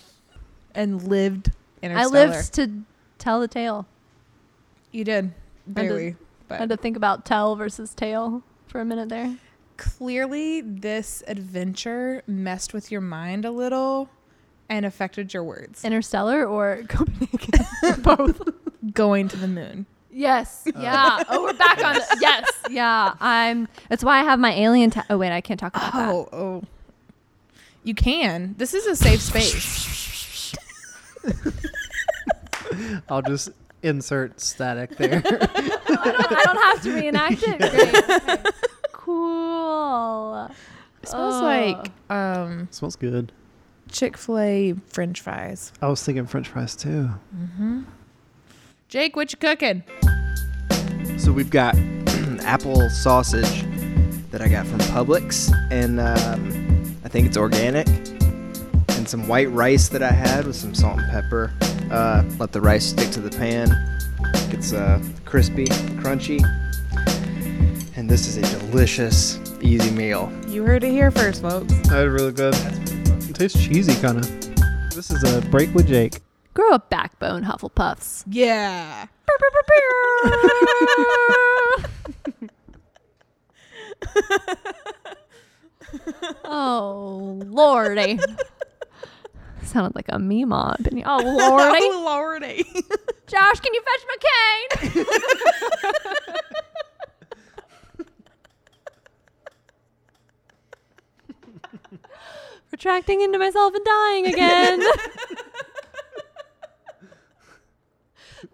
[0.74, 1.50] And lived
[1.82, 2.70] I lived to
[3.18, 3.86] tell the tale.
[4.92, 5.32] You did.
[5.66, 6.10] Barely.
[6.10, 6.14] I
[6.48, 9.36] But had to think about tell versus tale for a minute there.
[9.76, 14.08] clearly this adventure messed with your mind a little
[14.68, 15.84] and affected your words.
[15.84, 17.64] Interstellar or Copenhagen?
[18.02, 18.40] Both.
[18.92, 19.86] Going to the moon.
[20.10, 20.66] Yes.
[20.66, 20.72] Uh.
[20.80, 21.22] Yeah.
[21.28, 21.94] Oh, we're back on.
[21.94, 22.50] The, yes.
[22.70, 23.14] Yeah.
[23.20, 23.68] I'm.
[23.88, 24.90] That's why I have my alien.
[24.90, 26.08] Ta- oh wait, I can't talk about that.
[26.08, 26.62] Oh, oh.
[27.88, 28.54] You can.
[28.58, 30.54] This is a safe space.
[33.08, 33.48] I'll just
[33.82, 35.22] insert static there.
[35.24, 35.30] I,
[35.86, 37.58] don't, I don't have to reenact it.
[37.58, 37.94] Great.
[38.10, 38.50] Okay.
[38.92, 40.50] Cool.
[41.02, 41.40] It smells Oh.
[41.40, 43.32] like um, smells good.
[43.90, 45.72] Chick fil A french fries.
[45.80, 47.08] I was thinking French fries too.
[47.34, 47.84] Mm-hmm.
[48.88, 49.82] Jake, what you cooking?
[51.16, 51.74] So we've got
[52.42, 53.64] apple sausage
[54.30, 56.67] that I got from Publix, and um,
[57.08, 57.88] I think it's organic.
[57.88, 61.50] And and some white rice that I had with some salt and pepper.
[61.90, 63.70] Uh, let the rice stick to the pan.
[64.52, 65.64] It's uh, crispy,
[66.02, 66.42] crunchy.
[67.96, 70.30] And this is a delicious, easy meal.
[70.48, 71.72] You heard it here first, folks.
[71.88, 72.54] That was really good.
[73.26, 74.94] It tastes cheesy, kind of.
[74.94, 76.20] This is a break with Jake.
[76.52, 78.24] Grow a backbone, Hufflepuffs.
[78.28, 79.06] Yeah.
[86.44, 88.18] oh, lordy.
[89.64, 90.76] Sounded like a meme on.
[90.80, 91.04] Benny.
[91.04, 91.78] Oh, oh, lordy.
[91.82, 92.64] Oh, lordy.
[93.26, 95.04] Josh, can you fetch my cane?
[102.72, 104.80] Retracting into myself and dying again.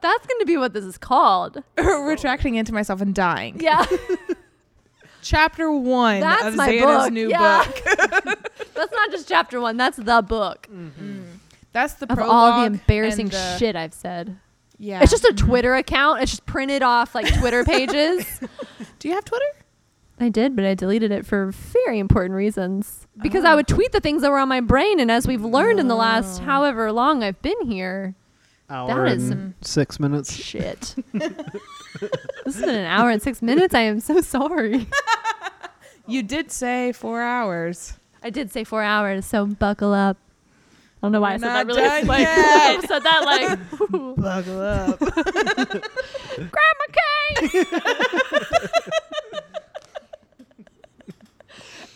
[0.01, 1.62] That's going to be what this is called.
[1.77, 3.61] Retracting into myself and dying.
[3.61, 3.85] Yeah.
[5.25, 7.13] Chapter one That's of my Xana's book.
[7.13, 7.65] new Yeah.
[7.65, 7.83] book.
[8.75, 11.23] That's not just chapter one, that's the book mm-hmm.
[11.73, 14.37] That's the of all the embarrassing the- shit I've said.
[14.79, 15.03] Yeah.
[15.03, 15.47] It's just a mm-hmm.
[15.47, 16.23] Twitter account.
[16.23, 18.41] It's just printed off like Twitter pages.
[18.99, 19.45] Do you have Twitter?
[20.21, 23.07] I did, but I deleted it for very important reasons.
[23.21, 23.57] Because I oh.
[23.57, 25.97] would tweet the things that were on my brain, and as we've learned in the
[25.97, 26.45] last oh.
[26.45, 28.15] however long I've been here,
[28.71, 30.35] Hour That is and six minutes.
[30.35, 30.95] shit.
[32.01, 33.75] This has been an hour and six minutes.
[33.75, 34.89] I am so sorry.
[36.07, 37.95] You did say four hours.
[38.23, 40.19] I did say four hours, so buckle up.
[40.71, 42.37] I don't know why I We're said that really like yet.
[42.39, 43.59] I said that like
[44.17, 44.99] Buckle up.
[46.37, 47.65] Grandma my cane.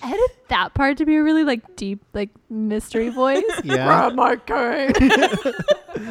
[0.08, 3.42] Edit that part to be a really like deep like mystery voice.
[3.64, 4.10] Yeah.
[4.14, 4.92] my cane.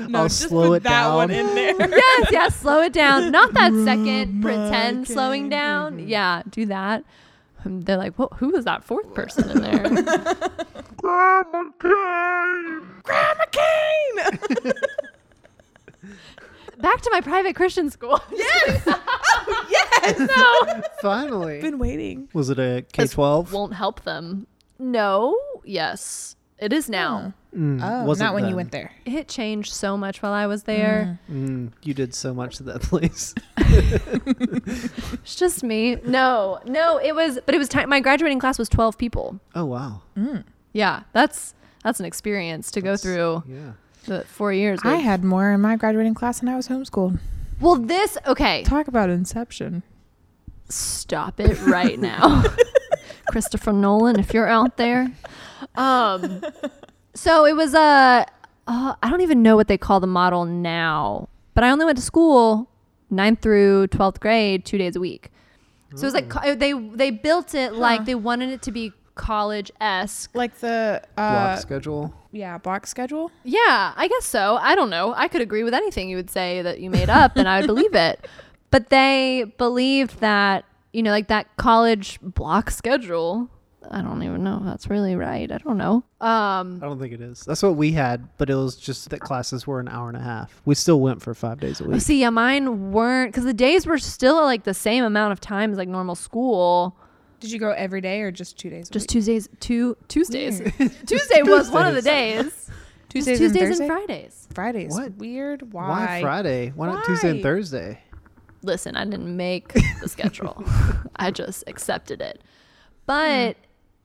[0.09, 1.47] No, I'll just slow put it that one down.
[1.47, 1.89] in there.
[1.89, 3.31] yes, yes, slow it down.
[3.31, 6.07] Not that second pretend slowing down.
[6.09, 7.05] Yeah, do that.
[7.63, 9.79] Um, they're like, well, who was that fourth person in there?
[10.97, 11.63] Grandma
[13.03, 14.73] Grab a cane.
[16.79, 18.19] Back to my private Christian school.
[18.35, 18.83] Yes!
[19.69, 19.96] Yes.
[20.19, 21.61] no, Finally.
[21.61, 22.29] Been waiting.
[22.33, 23.51] Was it a K twelve?
[23.53, 24.47] won't help them.
[24.79, 27.33] No, yes, it is now.
[27.55, 28.91] Mm, Oh, wasn't not when you went there.
[29.05, 31.19] It changed so much while I was there.
[31.31, 33.33] Mm, you did so much to that place.
[35.23, 35.95] It's just me.
[36.05, 37.89] No, no, it was, but it was time.
[37.89, 39.39] My graduating class was twelve people.
[39.55, 40.01] Oh wow.
[40.73, 43.73] Yeah, that's that's an experience to go through Yeah.
[44.05, 44.79] the four years.
[44.83, 47.19] I had more in my graduating class and I was homeschooled.
[47.59, 48.63] Well, this okay.
[48.63, 49.83] Talk about Inception.
[50.69, 52.43] Stop it right now,
[53.29, 55.11] Christopher Nolan, if you're out there.
[55.75, 56.41] Um,
[57.13, 58.25] so it was a.
[58.67, 61.97] Uh, I don't even know what they call the model now, but I only went
[61.97, 62.69] to school
[63.09, 65.31] ninth through twelfth grade two days a week.
[65.95, 69.71] So it was like they they built it like they wanted it to be college
[69.81, 70.31] esque.
[70.33, 72.13] Like the Block uh, schedule.
[72.31, 73.31] yeah block schedule.
[73.43, 74.57] Yeah, I guess so.
[74.61, 75.13] I don't know.
[75.15, 77.67] I could agree with anything you would say that you made up, and I would
[77.67, 78.27] believe it.
[78.69, 83.49] But they believed that you know, like that college block schedule.
[83.89, 85.49] I don't even know if that's really right.
[85.49, 86.03] I don't know.
[86.19, 87.45] Um, I don't think it is.
[87.45, 90.21] That's what we had, but it was just that classes were an hour and a
[90.21, 90.61] half.
[90.65, 92.01] We still went for five days a week.
[92.01, 95.71] see, yeah, mine weren't because the days were still like the same amount of time
[95.71, 96.97] as like normal school.
[97.39, 98.89] Did you go every day or just two days?
[98.89, 99.09] A Just week?
[99.09, 100.59] Tuesdays, two Tuesdays.
[101.05, 102.69] Tuesday was one of the days.
[103.09, 103.87] Tuesdays, Tuesdays, and, and, Thursday?
[103.87, 104.47] Fridays.
[104.53, 104.91] Fridays.
[104.91, 105.15] What?
[105.17, 105.71] Weird.
[105.71, 105.87] Why?
[105.87, 106.73] Why Friday?
[106.75, 107.43] Why not Tuesday and Why?
[107.43, 108.01] Thursday?
[108.63, 110.63] listen, I didn't make the schedule.
[111.15, 112.41] I just accepted it.
[113.05, 113.57] But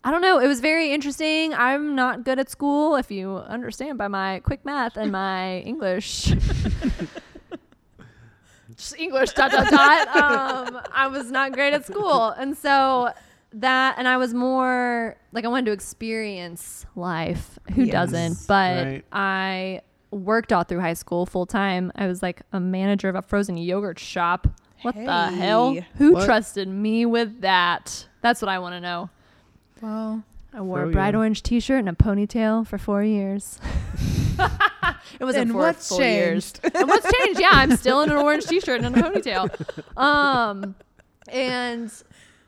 [0.04, 0.38] I don't know.
[0.38, 1.52] It was very interesting.
[1.54, 6.32] I'm not good at school, if you understand by my quick math and my English.
[8.82, 10.08] just English, dot, dot, dot.
[10.74, 12.28] Um, I was not great at school.
[12.30, 13.12] And so
[13.54, 17.58] that, and I was more like I wanted to experience life.
[17.74, 17.92] Who Yes.
[17.92, 18.38] doesn't?
[18.48, 19.04] But Right.
[19.12, 21.90] I worked all through high school full time.
[21.94, 24.46] I was like a manager of a frozen yogurt shop.
[24.82, 25.74] What the hell?
[25.96, 26.24] Who What?
[26.26, 28.06] trusted me with that?
[28.20, 29.10] That's what I want to know.
[29.80, 30.22] Well,
[30.54, 31.18] I wore a bright you.
[31.20, 33.58] orange T-shirt and a ponytail for four years.
[34.38, 36.52] it wasn't And four what's full years.
[36.74, 37.40] and what's changed?
[37.40, 39.98] Yeah, I'm still in an orange T-shirt and a ponytail.
[39.98, 40.74] Um,
[41.28, 41.90] and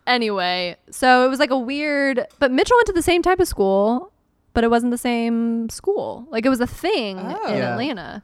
[0.07, 2.27] anyway, so it was like a weird.
[2.39, 4.13] But Mitchell went to the same type of school,
[4.53, 6.27] but it wasn't the same school.
[6.31, 7.49] Like it was a thing Oh.
[7.49, 7.73] in Yeah.
[7.73, 8.23] Atlanta.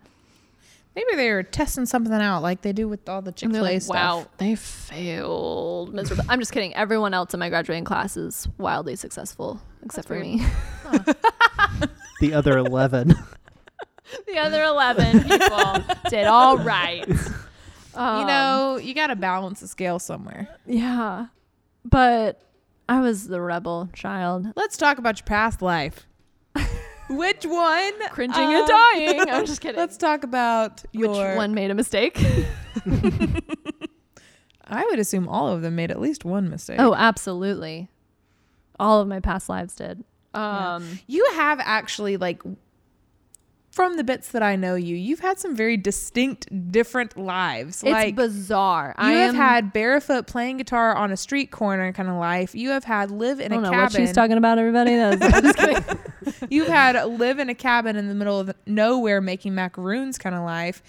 [0.96, 3.70] Maybe they were testing something out, like they do with all the Chick Fil they're
[3.70, 3.94] A like, stuff.
[3.94, 6.24] wow, they failed miserably.
[6.28, 6.74] I'm just kidding.
[6.74, 10.26] Everyone else in my graduating class is wildly successful, except for weird.
[10.40, 10.46] me.
[12.20, 13.14] The other eleven.
[14.26, 17.08] the other 11 people did all right.
[17.94, 20.48] Um, you know, you got to balance the scale somewhere.
[20.66, 21.26] yeah.
[21.84, 22.42] But
[22.88, 24.48] I was the rebel child.
[24.56, 26.06] Let's talk about your past life.
[27.10, 27.92] Which one?
[28.10, 29.20] Cringing Um, and dying.
[29.30, 29.78] I'm just kidding.
[29.78, 32.18] Let's talk about Which one made a mistake?
[34.72, 36.78] I would assume all of them made at least one mistake.
[36.78, 37.88] oh, absolutely.
[38.78, 40.04] All of my past lives did.
[40.34, 40.76] Yeah.
[40.76, 42.42] Um, you have actually like.
[43.70, 47.84] From the bits that I know you, you've had some very distinct, different lives.
[47.84, 48.96] it's like bizarre.
[48.98, 52.52] You I have am, had barefoot playing guitar on a street corner kind of life.
[52.52, 54.58] You have had live in I a don't know what she's talking about.
[54.58, 56.48] Everybody, That's, just kidding.
[56.50, 60.42] You've had live in a cabin in the middle of nowhere making macaroons kind of
[60.42, 60.82] life.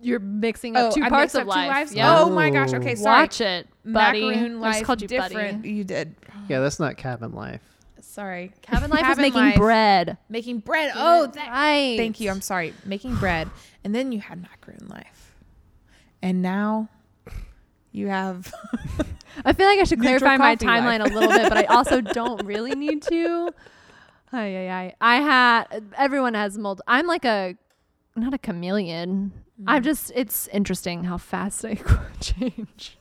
[0.00, 1.68] You're mixing up Oh, two I parts of up two life.
[1.68, 1.94] lives?
[1.94, 2.20] Yeah.
[2.20, 2.72] Oh my gosh.
[2.72, 3.22] Okay, sorry.
[3.22, 4.26] Watch it, buddy.
[4.30, 5.62] Macaroon I just called you different.
[5.62, 5.72] buddy.
[5.72, 6.14] You did.
[6.48, 7.60] Yeah, that's not cabin life.
[8.12, 8.52] Sorry.
[8.60, 9.56] Cabin life Cabin making life.
[9.56, 10.18] bread.
[10.28, 10.92] Making bread.
[10.94, 11.48] Oh, that.
[11.48, 11.96] right.
[11.96, 12.30] Thank you.
[12.30, 12.74] I'm sorry.
[12.84, 13.48] Making bread,
[13.84, 15.34] and then you had macaroon life,
[16.20, 16.90] and now
[17.90, 18.52] you have.
[19.46, 21.10] I feel like I should clarify my timeline life.
[21.10, 23.48] a little bit, but I also don't really need to.
[24.30, 24.94] Ay, ay, ay.
[25.00, 25.64] I had
[25.96, 26.82] everyone has multi.
[26.86, 27.56] I'm like a
[28.14, 29.32] not a chameleon.
[29.58, 29.64] Mm.
[29.66, 31.78] I'm just it's interesting how fast I
[32.20, 32.98] change.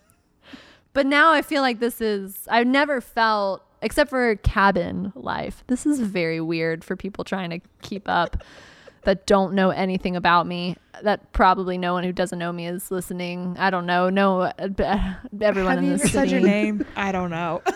[0.93, 5.63] But now I feel like this is I've never felt except for cabin life.
[5.67, 8.37] This is very weird for people trying to keep up
[9.03, 10.75] that don't know anything about me.
[11.03, 13.55] That probably no one who doesn't know me is listening.
[13.57, 14.09] I don't know.
[14.09, 14.51] No, uh,
[15.41, 16.85] everyone have in you this ever said your name?
[16.95, 17.61] I don't know.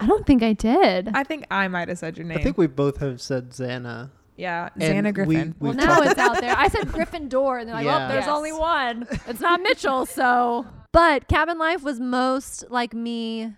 [0.00, 1.10] I don't think I did.
[1.14, 2.38] I think I might have said your name.
[2.38, 4.10] I think we both have said Xana.
[4.36, 5.54] yeah, And Xana Griffin.
[5.58, 6.54] we- well, now talked- it's out there.
[6.56, 7.98] I said Gryffindor, and they're like, Yeah.
[7.98, 8.34] "Well, there's Yes.
[8.34, 9.06] only one.
[9.26, 13.54] It's not Mitchell." So, but Cabin Life was most like me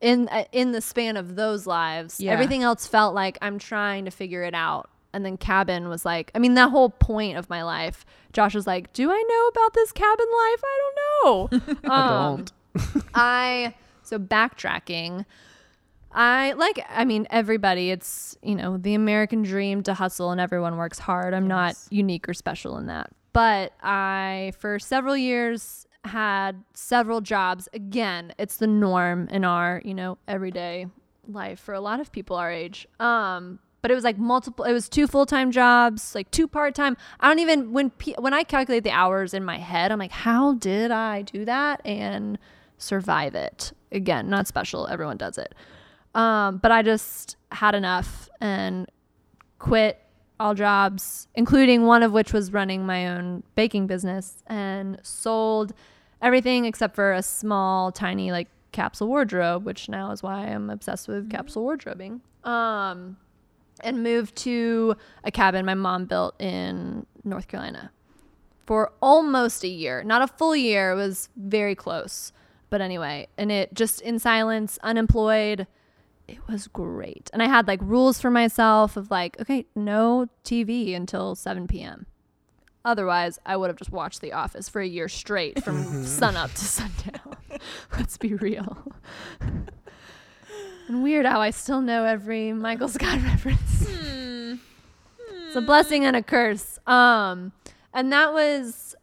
[0.00, 2.20] in uh, in the span of those lives.
[2.20, 2.32] Yeah.
[2.32, 4.88] Everything else felt like I'm trying to figure it out.
[5.12, 8.06] And then cabin was like, I mean, that whole point of my life.
[8.32, 10.60] Josh was like, "Do I know about this cabin life?
[10.64, 10.94] I don't
[11.64, 11.96] know." I
[12.32, 13.04] Um, don't.
[13.14, 15.24] I so backtracking.
[16.12, 20.76] I like I mean everybody it's you know the American dream to hustle and everyone
[20.76, 21.34] works hard.
[21.34, 23.10] I'm not unique or special in that.
[23.32, 27.68] But I for several years had several jobs.
[27.72, 30.86] Again, it's the norm in our, you know, everyday
[31.28, 32.86] life for a lot of people our age.
[32.98, 36.96] Um but it was like multiple it was two full-time jobs, like two part-time.
[37.18, 40.54] I don't even when when I calculate the hours in my head, I'm like how
[40.54, 42.38] did I do that and
[42.78, 43.72] survive it?
[43.92, 44.86] Again, not special.
[44.86, 45.54] Everyone does it.
[46.14, 48.90] Um, but I just had enough and
[49.58, 49.98] quit
[50.40, 55.74] all jobs, including one of which was running my own baking business and sold
[56.22, 61.06] everything except for a small, tiny, like capsule wardrobe, which now is why I'm obsessed
[61.08, 62.22] with capsule wardrobing.
[62.42, 63.18] Um,
[63.84, 67.92] and moved to a cabin my mom built in North Carolina
[68.66, 70.02] for almost a year.
[70.02, 72.32] Not a full year, it was very close.
[72.70, 75.66] But anyway, and it just in silence, unemployed.
[76.30, 77.28] It was great.
[77.32, 82.06] And I had like rules for myself of like, okay, no TV until 7 p.m.
[82.84, 86.64] Otherwise, I would have just watched The Office for a year straight from sunup to
[86.64, 87.36] sundown.
[87.98, 88.94] Let's be real.
[90.88, 93.86] and weird how I still know every Michael Scott reference.
[93.88, 96.78] It's a blessing and a curse.
[96.86, 97.52] Um,
[97.92, 98.94] and that was,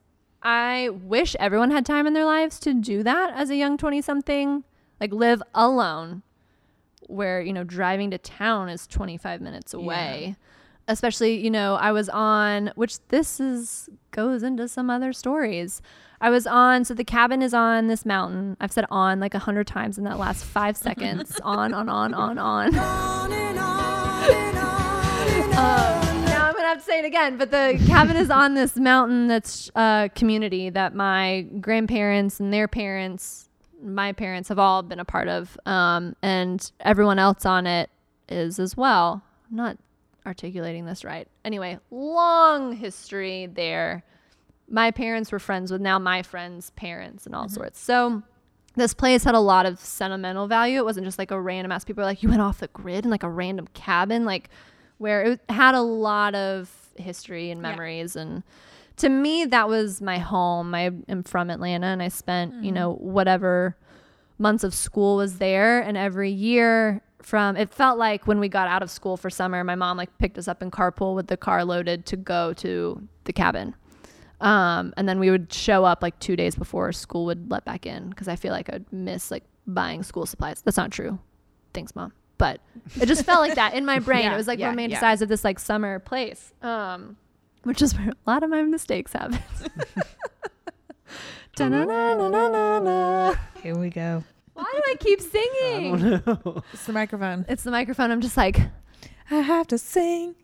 [0.42, 4.02] I wish everyone had time in their lives to do that as a young 20
[4.02, 4.63] something,
[5.02, 6.24] like live alone,
[7.08, 10.36] where, you know, driving to town is 25 minutes away.
[10.89, 15.82] Especially, you know, I was on, which this is, goes into some other stories.
[16.22, 18.56] I was on, so the cabin is on this mountain.
[18.62, 21.39] I've said on like a hundred times in that last five seconds.
[21.43, 22.74] on, on, on, on, on.
[25.58, 28.76] Um, now I'm gonna have to say it again, but the cabin is on this
[28.76, 33.47] mountain that's a community that my grandparents and their parents,
[33.82, 37.90] my parents have all been a part of, um, and everyone else on it
[38.30, 39.22] is as well.
[39.50, 39.78] I'm not
[40.26, 41.28] articulating this right.
[41.46, 44.04] Anyway, long history there.
[44.70, 47.80] My parents were friends with now my friends' parents and all sorts.
[47.80, 48.24] So
[48.76, 50.80] this place had a lot of sentimental value.
[50.80, 51.86] It wasn't just like a random ass.
[51.86, 54.50] People were like, you went off the grid in like a random cabin, like
[54.98, 57.70] where it had a lot of history and Yeah.
[57.72, 58.15] memories.
[58.17, 58.44] And
[58.98, 60.73] to me, that was my home.
[60.73, 63.77] I am from Atlanta and I spent, you know, whatever
[64.39, 65.81] months of school was there.
[65.81, 69.63] And every year from, it felt like when we got out of school for summer,
[69.63, 73.08] my mom like picked us up in carpool with the car loaded to go to
[73.25, 73.75] the cabin.
[74.41, 77.85] Um, and then we would show up like two days before school would let back
[77.85, 80.62] in because I feel like I'd miss like buying school supplies.
[80.62, 81.19] That's not true.
[81.73, 82.13] Thanks, mom.
[82.37, 82.62] But
[83.00, 84.25] it just felt like that in my brain.
[84.25, 85.23] Yeah, it was like yeah, romanticized yeah.
[85.23, 87.17] of this like summer place, um,
[87.68, 89.40] which is where a lot of my mistakes happen.
[93.63, 94.24] Here we go.
[94.54, 95.98] Why do I keep I singing?
[95.98, 96.63] don't know.
[96.74, 97.46] It's the microphone.
[97.48, 98.12] It's the microphone.
[98.12, 98.60] I'm just like,
[99.30, 100.36] I have to sing.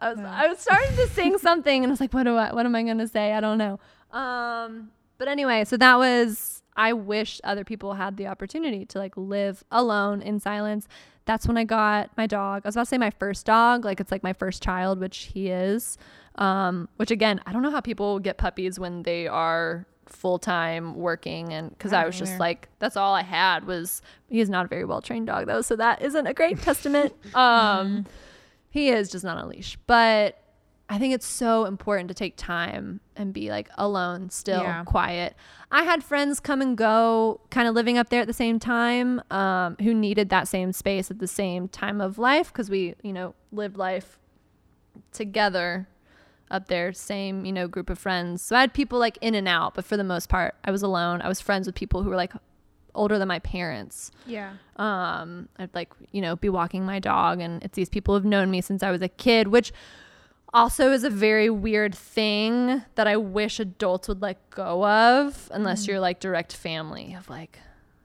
[0.00, 2.54] I was, I was starting to sing something and I was like, what do I,
[2.54, 3.34] what am I going to say?
[3.34, 3.78] I don't know.
[4.12, 9.14] Um, but anyway, so that was, I wish other people had the opportunity to like
[9.16, 10.88] live alone in silence.
[11.26, 12.62] That's when I got my dog.
[12.64, 15.30] I was about to say my first dog, like it's like my first child, which
[15.34, 15.98] he is.
[16.36, 20.94] Um, which again, I don't know how people get puppies when they are full time
[20.94, 22.40] working and because I I was just either.
[22.40, 25.76] like that's all I had was he's not a very well trained dog though, so
[25.76, 27.12] that isn't a great testament.
[27.34, 28.06] Um
[28.70, 29.76] he is just not on a leash.
[29.86, 30.38] But
[30.92, 34.82] I think it's so important to take time and be like alone, still Yeah.
[34.84, 35.36] quiet.
[35.70, 39.22] I had friends come and go, kind of living up there at the same time,
[39.30, 43.12] um, who needed that same space at the same time of life because we, you
[43.12, 44.18] know, lived life
[45.12, 45.86] together
[46.50, 48.42] up there, same, you know, group of friends.
[48.42, 50.82] So I had people like in and out, but for the most part, I was
[50.82, 51.22] alone.
[51.22, 52.32] I was friends with people who were like
[52.92, 54.54] older than my parents Yeah.
[54.74, 58.50] um i'd like you know be walking my dog and it's these people who've known
[58.50, 59.72] me since i was a kid which
[60.52, 65.86] also is a very weird thing that i wish adults would let go of unless
[65.86, 67.58] you're like direct family of like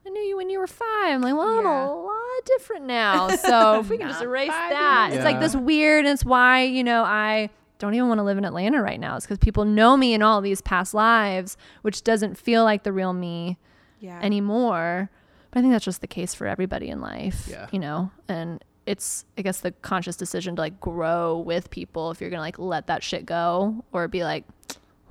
[0.06, 2.12] i knew you when you were five i'm like well i'm a lot
[2.44, 6.12] different now so if we can just erase that years it's like this weird and
[6.14, 9.26] it's why you know i don't even want to live in atlanta right now it's
[9.26, 13.12] because people know me in all these past lives which doesn't feel like the real
[13.12, 13.58] me
[14.00, 14.20] Yeah.
[14.22, 15.10] anymore.
[15.50, 17.66] But I think that's just the case for everybody in life, Yeah.
[17.72, 18.10] you know?
[18.28, 22.44] And it's, I guess, the conscious decision to like grow with people if you're to
[22.44, 24.44] like let that shit go or be like,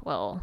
[0.03, 0.41] well,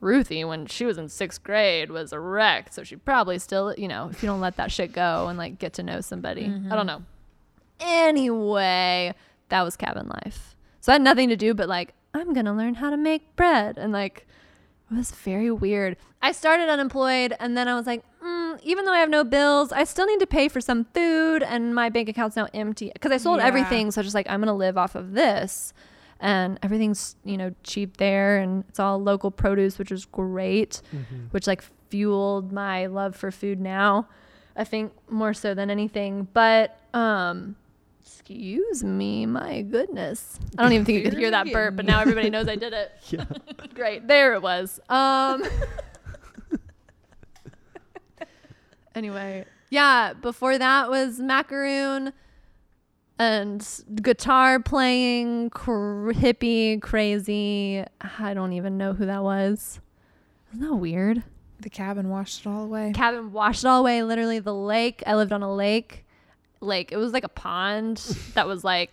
[0.00, 2.72] Ruthie, when she was in sixth grade, was a wreck.
[2.72, 5.58] So she probably still, you know, if you don't let that shit go and like
[5.58, 6.44] get to know somebody.
[6.44, 6.86] I don't mm-hmm.
[6.86, 7.02] know.
[7.80, 9.14] Anyway,
[9.48, 10.54] that was cabin life.
[10.80, 13.78] So I had nothing to do but like, I'm to learn how to make bread.
[13.78, 14.26] And like,
[14.90, 15.96] it was very weird.
[16.20, 18.04] I started unemployed and then I was like,
[18.56, 21.42] mm, even though I have no bills, I still need to pay for some food
[21.42, 23.46] and my bank account's now empty because I sold Yeah.
[23.46, 23.90] everything.
[23.90, 25.72] So just like, I'm going to live off of this.
[26.20, 30.80] And everything's, you know, cheap there and it's all local produce, which is great,
[31.32, 34.06] which like fueled my love for food now.
[34.56, 36.28] I think more so than anything.
[36.32, 37.56] But, um,
[38.00, 40.38] excuse me, my goodness.
[40.56, 42.72] I don't even think you could hear that burp, but now everybody knows I did
[42.72, 42.92] it.
[43.10, 43.24] Yeah.
[43.74, 44.06] Great.
[44.06, 44.78] There it was.
[44.88, 45.42] Um
[48.94, 52.12] Anyway, yeah, before that was macaroon
[53.18, 53.66] and
[54.02, 57.84] guitar playing, cr- hippie, crazy.
[58.18, 59.80] I don't even know who that was.
[60.52, 61.22] Isn't that weird?
[61.60, 62.90] the cabin washed it all away.
[62.92, 64.02] Cabin washed it all away.
[64.02, 65.00] Literally, the lake.
[65.06, 66.04] I lived on a lake.
[66.60, 67.98] Like, It was like a pond
[68.34, 68.90] that was like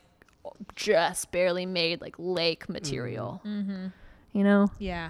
[0.75, 3.41] just barely made like lake material.
[3.43, 3.87] Mm-hmm.
[4.33, 5.09] You know, Yeah.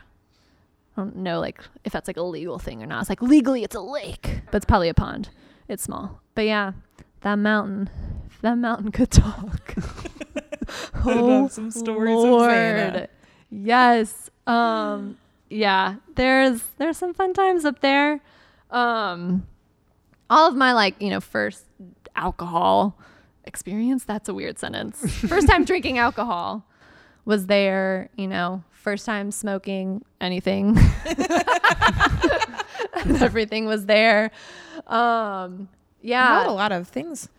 [1.00, 3.02] I don't know like if that's like a legal thing or not.
[3.02, 5.30] It's like legally it's a lake, but it's probably a pond.
[5.70, 6.74] It's small, but yeah,
[7.22, 7.90] that mountain.
[8.42, 9.76] That mountain could talk.
[11.06, 12.16] oh, some stories.
[12.16, 13.08] Lord.
[13.50, 14.30] Yes.
[14.46, 15.18] Um.
[15.50, 15.96] Yeah.
[16.16, 18.20] There's there's some fun times up there.
[18.70, 19.48] Um.
[20.30, 21.66] All of my like you know first
[22.16, 22.98] alcohol
[23.46, 24.04] experience.
[24.04, 25.00] That's a weird sentence.
[25.28, 26.66] First time drinking alcohol
[27.26, 28.10] was there.
[28.16, 30.78] You know, first time smoking anything.
[33.22, 34.32] Everything was there.
[34.88, 35.70] Um.
[36.02, 36.50] Yeah.
[36.50, 37.30] a lot of things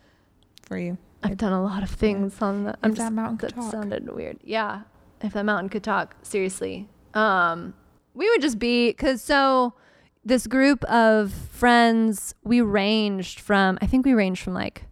[0.63, 0.97] for you.
[1.23, 2.75] I've done a lot of things on the.
[2.83, 3.71] I'm If that just, mountain could that talk.
[3.71, 4.37] sounded weird.
[4.43, 4.81] Yeah,
[5.21, 6.87] if that mountain could talk, seriously.
[7.13, 7.73] Um,
[8.13, 9.73] we would just be because so
[10.23, 13.77] this group of friends we ranged from.
[13.81, 14.85] I think we ranged from like.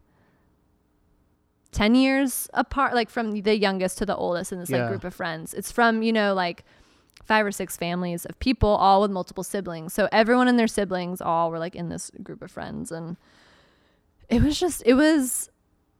[1.71, 4.89] 10 years apart like from the youngest to the oldest in this like Yeah.
[4.89, 6.63] group of friends it's from you know like
[7.23, 11.21] five or six families of people all with multiple siblings so everyone and their siblings
[11.21, 13.17] all were like in this group of friends and
[14.29, 15.49] it was just it was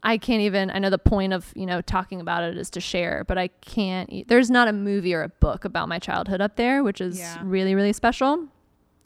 [0.02, 2.80] I can't even I know the point of, you know, talking about it is to
[2.80, 6.40] share, but I can't e- there's not a movie or a book about my childhood
[6.40, 7.38] up there, which is Yeah.
[7.44, 8.48] really really special.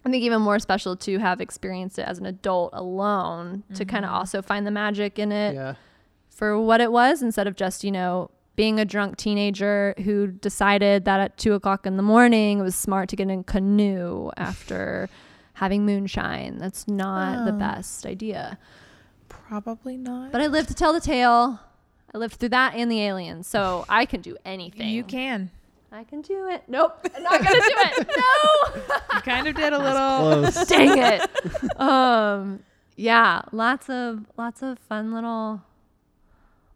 [0.05, 3.89] I think even more special to have experienced it as an adult alone to mm-hmm.
[3.89, 5.73] kind of also find the magic in it Yeah.
[6.35, 11.05] For what it was instead of just, you know, being a drunk teenager who decided
[11.05, 14.29] that at two o'clock in the morning it was smart to get in a canoe
[14.37, 15.09] after
[15.53, 16.57] having moonshine.
[16.57, 17.57] That's not the Oh.
[17.57, 18.57] best idea.
[19.29, 20.31] Probably not.
[20.31, 21.59] But I lived to tell the tale.
[22.13, 24.89] I lived through that and the aliens, so I can do anything.
[24.89, 25.49] you can.
[25.91, 26.63] I can do it.
[26.67, 28.07] Nope, I'm not gonna do it.
[28.17, 28.81] No.
[29.15, 30.41] You kind of did a little.
[30.51, 30.67] Close.
[30.67, 31.29] Dang it.
[31.79, 32.59] Um,
[32.95, 35.61] yeah, lots of lots of fun little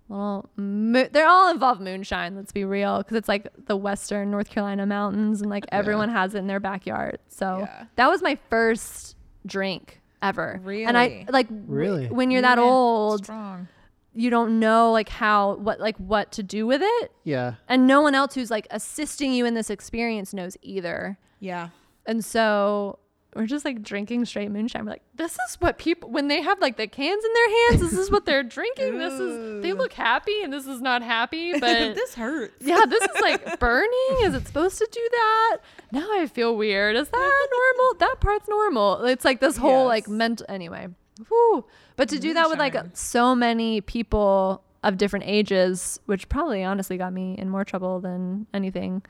[0.10, 0.50] little.
[0.56, 2.36] Mo- they're all involved moonshine.
[2.36, 6.36] Let's be real, because it's like the western North Carolina mountains, and like everyone has
[6.36, 7.20] it in their backyard.
[7.28, 7.86] So Yeah.
[7.96, 10.60] that was my first drink ever.
[10.64, 12.08] really And I like Really?
[12.08, 13.24] when you're that Yeah, old.
[13.26, 13.68] Strong.
[14.14, 17.54] you don't know like how what like what to do with it Yeah.
[17.70, 21.70] and no one else who's like assisting you in this experience knows either Yeah.
[22.08, 22.98] and so
[23.38, 26.60] we're just like drinking straight moonshine we're like this is what people when they have
[26.60, 29.94] like the cans in their hands this is what they're drinking this is they look
[29.94, 32.54] happy and this is not happy but this hurts.
[32.60, 34.18] yeah, this is like burning.
[34.22, 35.58] Is it supposed to do that?
[35.92, 36.96] Now I feel weird.
[36.96, 38.00] Is that normal?
[38.00, 39.06] That part's normal.
[39.06, 40.10] It's like this whole like Yes.
[40.10, 40.46] mental.
[40.50, 40.88] Anyway,
[41.28, 41.66] Whew.
[41.96, 46.98] but to do that with like so many people of different ages, which probably honestly
[46.98, 49.02] got me in more trouble than anything,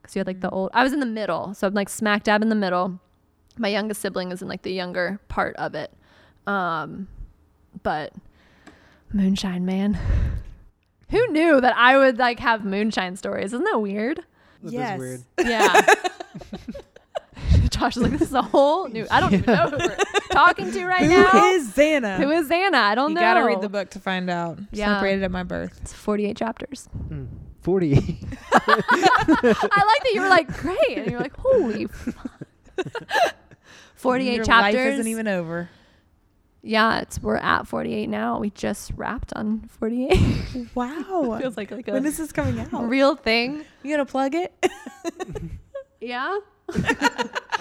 [0.00, 0.54] because you had like the mm.
[0.54, 0.70] old.
[0.74, 2.98] I was in the middle, so I'm like smack dab in the middle.
[3.58, 5.92] My youngest sibling is in like the younger part of it,
[6.46, 7.06] um,
[7.82, 8.12] but
[9.12, 9.98] moonshine man.
[11.10, 13.52] Who knew that I would like have moonshine stories?
[13.52, 14.18] Isn't that weird?
[14.62, 14.98] That is Yes.
[14.98, 15.22] weird.
[15.44, 15.80] Yeah.
[17.68, 19.06] Josh is like, this is a whole new.
[19.10, 19.96] I don't even know who we're
[20.30, 21.28] talking to right Who now.
[21.28, 22.16] Who is Xana?
[22.18, 22.74] Who is Xana?
[22.74, 23.20] I don't you know.
[23.20, 24.58] You gotta read the book to find out.
[24.72, 24.94] Yeah.
[24.94, 25.78] Separated at my birth.
[25.82, 26.88] It's 48 chapters.
[27.08, 27.28] Mm.
[27.62, 27.94] 40.
[27.96, 27.98] I
[28.66, 30.98] like that you were like, great.
[30.98, 31.86] And you're like, holy.
[31.86, 32.30] fuck.
[34.02, 34.74] 48 Your chapters.
[34.74, 35.70] Life isn't even over.
[36.62, 38.38] yeah, it's we're at 48 now.
[38.38, 40.18] We just wrapped on 48.
[40.74, 41.38] Wow.
[41.40, 42.88] Feels like like a when is this coming out?
[42.88, 43.64] real thing.
[43.82, 44.52] You gonna plug it?
[46.00, 46.38] Yeah.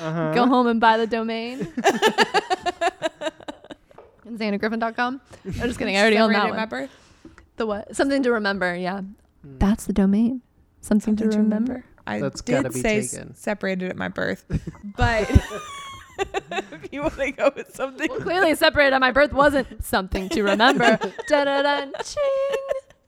[0.01, 0.33] Uh-huh.
[0.33, 1.59] Go home and buy the domain.
[4.25, 5.21] and xanagriffin.com.
[5.45, 5.95] I'm just kidding.
[5.95, 6.59] I already own that at one.
[6.59, 6.89] my.
[7.57, 7.95] The what?
[7.95, 8.75] Something to remember.
[8.75, 9.01] Yeah.
[9.45, 9.59] Mm.
[9.59, 10.41] That's the domain.
[10.81, 11.85] Something, to Something to remember.
[12.07, 14.43] I That's gotta did be say s- separated at my birth,
[14.97, 15.29] but
[16.51, 20.29] if you want to go with something, Well, clearly separated on my birth wasn't something
[20.29, 20.97] to remember.
[21.27, 22.17] da da da ching.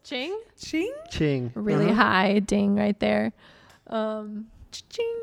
[0.03, 0.39] Ching.
[0.59, 1.51] ching, Ching.
[1.55, 2.01] Really Uh-huh.
[2.01, 3.31] high ding right there.
[3.87, 4.47] Um
[4.89, 5.19] ching,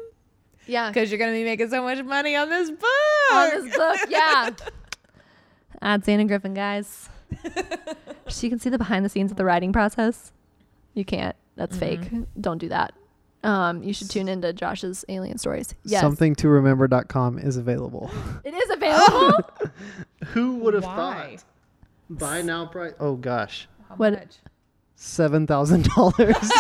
[0.67, 0.89] yeah.
[0.91, 3.33] because you're gonna be making so much money on this book.
[3.33, 4.51] On this book, yeah.
[5.83, 7.09] Add Xana Griffin, guys.
[8.29, 10.33] so you can see the behind the scenes of the writing process.
[10.95, 11.37] You can't.
[11.57, 12.01] That's fake.
[12.41, 12.93] Don't do that.
[13.43, 15.75] Um, you should tune into Josh's alien stories.
[15.85, 18.11] Yes, Something to remember.com is available.
[18.45, 19.51] it is available.
[20.27, 21.37] Who would have Why?
[21.37, 21.45] thought?
[22.11, 22.93] Buy now price.
[23.01, 23.69] Oh gosh.
[23.89, 24.37] How What- much?
[24.97, 26.37] Seven thousand dollars.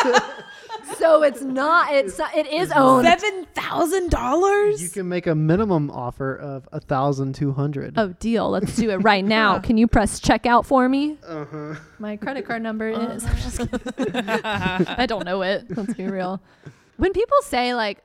[0.98, 1.92] so it's not.
[1.92, 3.06] It's it is owned.
[3.06, 4.82] Seven thousand dollars.
[4.82, 7.94] You can make a minimum offer of a thousand two hundred.
[7.98, 8.50] Oh, deal.
[8.50, 9.58] Let's do it right now.
[9.70, 11.16] Can you press checkout for me?
[11.26, 11.74] Uh huh.
[11.98, 13.24] My credit card number is.
[13.24, 14.14] I'm just kidding.
[14.44, 15.66] I don't know it.
[15.76, 16.40] Let's be real.
[16.96, 18.02] When people say like,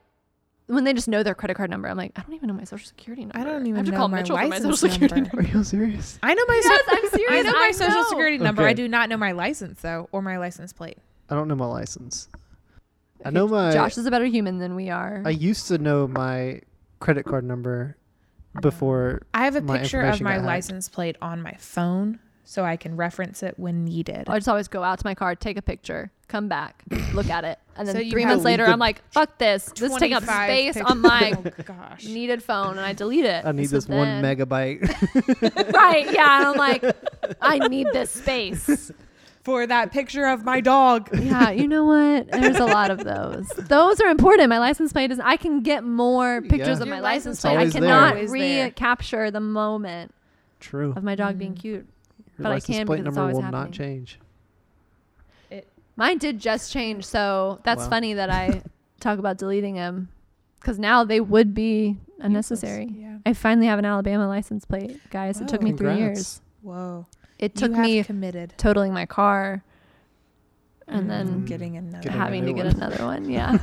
[0.68, 2.64] when they just know their credit card number, I'm like, I don't even know my
[2.64, 3.38] social security number.
[3.38, 5.20] I don't I even have to know call my Mitchell for my license social security
[5.20, 5.36] number.
[5.36, 5.50] number.
[5.50, 6.18] Are you serious?
[6.22, 6.60] I know my.
[6.64, 7.30] Yes, so- I'm serious.
[7.30, 8.08] I know my I social know.
[8.08, 8.62] security number.
[8.62, 10.98] I do not know my license though, or my license plate.
[11.28, 12.28] I don't know my license.
[13.24, 13.72] I know my.
[13.72, 15.22] Josh is a better human than we are.
[15.24, 16.60] I used to know my
[17.00, 17.96] credit card number
[18.60, 19.22] before.
[19.34, 20.46] I have a My picture of information my got hacked.
[20.46, 24.24] license plate on my phone, so I can reference it when needed.
[24.28, 27.44] I just always go out to my car, take a picture, come back, look at
[27.44, 29.64] it, and then So you three have months later, I'm like, "Fuck this!
[29.76, 30.90] This is taking up 25 space pictures.
[30.90, 32.04] on my oh gosh.
[32.06, 33.44] needed phone," and I delete it.
[33.44, 35.72] I need So this one then- megabyte.
[35.74, 36.10] right?
[36.12, 36.84] Yeah, and I'm like,
[37.42, 38.90] I need this space.
[39.46, 41.08] For that picture of my dog.
[41.16, 42.28] Yeah, you know what?
[42.32, 43.46] There's a lot of those.
[43.56, 44.48] Those are important.
[44.48, 45.20] My license plate is.
[45.20, 46.82] I can get more pictures Yeah.
[46.82, 47.86] of my Your license license plate.
[47.86, 48.64] I cannot there.
[48.64, 50.12] recapture the moment
[50.58, 50.92] True.
[50.96, 51.38] of my dog Mm.
[51.38, 51.74] being cute.
[51.84, 53.60] Your but I license can plate because it's number always will happening.
[53.62, 54.18] not change.
[55.50, 55.68] It.
[55.94, 57.90] Mine did just change, so that's Wow.
[57.90, 58.62] funny that I
[59.00, 60.08] talk about deleting them
[60.60, 62.88] because now they would be unnecessary.
[62.98, 63.18] Yeah.
[63.24, 65.40] I finally have an Alabama license plate, guys.
[65.40, 65.76] It took me Whoa.
[65.76, 66.40] three years.
[66.62, 67.06] Whoa.
[67.38, 68.54] It took me committed.
[68.56, 69.62] totaling my car
[70.88, 71.46] and then Mm.
[71.46, 72.02] getting another.
[72.02, 72.74] Getting having to get one.
[72.76, 73.28] another one.
[73.30, 73.58] Yeah.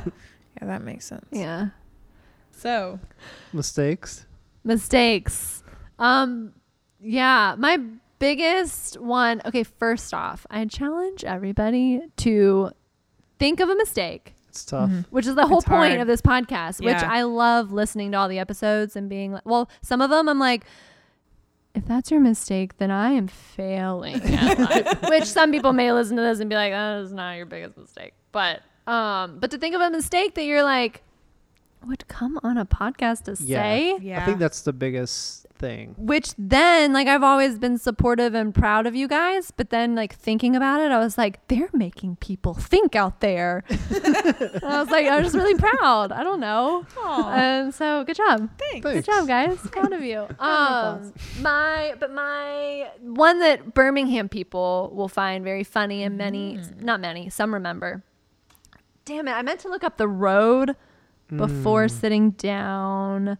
[0.60, 1.26] Yeah, that makes sense.
[1.32, 1.68] yeah.
[2.52, 3.00] So
[3.52, 4.26] Mistakes.
[4.62, 5.62] Mistakes.
[5.98, 6.52] Um
[7.00, 7.78] yeah, my
[8.18, 9.42] biggest one.
[9.44, 12.70] Okay, first off, I challenge everybody to
[13.38, 14.90] think of a mistake, It's tough.
[15.10, 16.00] which is the whole It's point hard.
[16.00, 19.68] of this podcast, which I love listening to all the episodes and being like, well,
[19.82, 20.64] some of them I'm like
[21.74, 25.02] if that's your mistake, then I am failing at life.
[25.10, 27.76] Which some people may listen to this and be like, "That is not your biggest
[27.76, 31.02] mistake." But um, but to think of a mistake that you're like
[31.86, 33.62] would come on a podcast to Yeah.
[33.62, 34.22] say, yeah.
[34.22, 35.94] I think that's the biggest thing.
[35.96, 40.14] which then like I've always been supportive and proud of you guys, but then like
[40.14, 43.64] thinking about it, I was like, they're making people think out there.
[43.70, 46.12] I was like, I was just really proud.
[46.12, 46.86] I don't know.
[47.04, 48.50] And so good job.
[48.58, 48.84] Thanks.
[48.84, 49.58] Good job, guys.
[49.72, 50.26] Proud of you.
[50.38, 57.00] Um, my, but my one that Birmingham people will find very funny and many, not
[57.00, 58.02] many, some remember.
[59.04, 59.32] Damn it!
[59.32, 60.76] I meant to look up the road
[61.28, 63.38] before sitting down,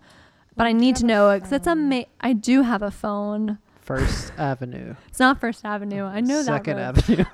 [0.57, 1.75] but I need to know it because it's a.
[1.75, 3.59] Ma- I do have a phone.
[3.81, 4.95] First Avenue.
[5.09, 6.05] It's not First Avenue.
[6.05, 6.97] I know Second that.
[6.97, 7.25] Second Avenue.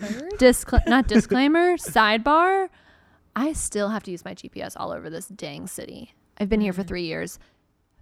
[0.38, 1.76] Discla- not disclaimer.
[1.76, 2.68] sidebar.
[3.36, 6.14] I still have to use my GPS all over this dang city.
[6.38, 6.88] I've been here for mm.
[6.88, 7.38] three years,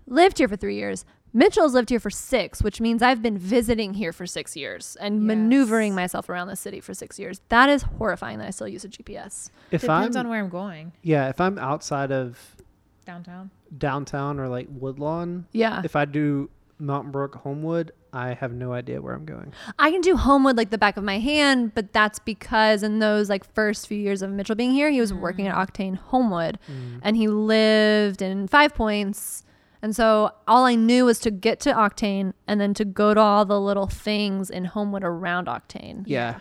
[0.07, 1.05] lived here for three years.
[1.35, 5.27] Mitchell's lived here for six, which means I've been visiting here for six years and
[5.27, 7.41] maneuvering myself around the city for six years.
[7.49, 9.49] That is horrifying that I still use a GPS.
[9.71, 10.93] If Depends I'm on where I'm going.
[11.03, 12.57] yeah, if I'm outside of
[13.05, 13.51] Downtown.
[13.77, 15.83] downtown or like Woodlawn, Yeah.
[15.85, 19.53] if I do Mountain Brook Homewood, I have no idea where I'm going.
[19.79, 23.29] I can do Homewood like the back of my hand, but that's because in those
[23.31, 25.67] like first few years of Mitchell being here, he was working at mm.
[25.67, 27.01] Octane Homewood mm.
[27.03, 29.45] and he lived in Five Points.
[29.81, 33.21] And so all I knew was to get to Octane and then to go to
[33.21, 36.05] all the little things in Homewood around Octane.
[36.07, 36.39] Yeah,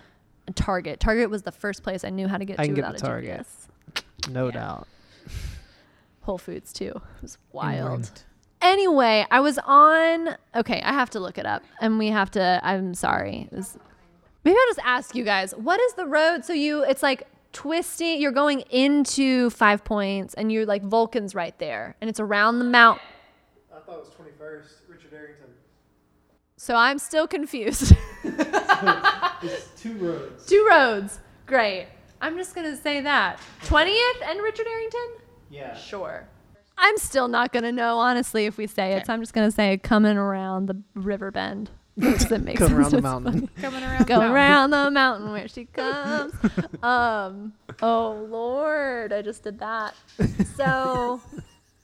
[0.55, 0.99] Target.
[0.99, 2.97] Target was the first place I knew how to get I to can get without
[2.99, 3.45] to a Target.
[3.95, 4.29] GPS.
[4.29, 4.51] no Yeah.
[4.51, 4.87] doubt.
[6.21, 6.87] Whole Foods too.
[7.17, 7.77] It was wild.
[7.77, 8.23] England.
[8.61, 10.35] Anyway, I was on.
[10.55, 12.59] Okay, I have to look it up, and we have to.
[12.63, 13.47] I'm sorry.
[13.51, 13.77] It was-
[14.43, 15.53] maybe I'll just ask you guys.
[15.55, 16.45] What is the road?
[16.45, 18.13] So you, it's like twisty.
[18.19, 22.65] You're going into Five Points, and you're like Vulcan's right there, and it's around the
[22.65, 23.01] mount.
[23.75, 25.47] I thought it was 21st, Richard Arrington.
[26.57, 27.93] So I'm still confused.
[29.43, 30.45] It's two roads.
[30.45, 31.19] Two roads.
[31.47, 31.87] Great.
[32.21, 35.09] I'm just gonna say that 20th and Richard Arrington.
[35.51, 35.75] Yeah.
[35.75, 36.27] Sure.
[36.77, 39.77] I'm still not gonna know honestly if we say it, so I'm just gonna say
[39.77, 41.69] coming around the river bend.
[41.95, 42.79] Which it makes Come sense.
[42.79, 43.49] around the mountain.
[43.61, 44.07] Coming around.
[44.07, 44.33] Go the mountain.
[44.33, 46.33] around the mountain where she comes.
[46.81, 49.93] um, oh Lord, I just did that.
[50.55, 51.21] So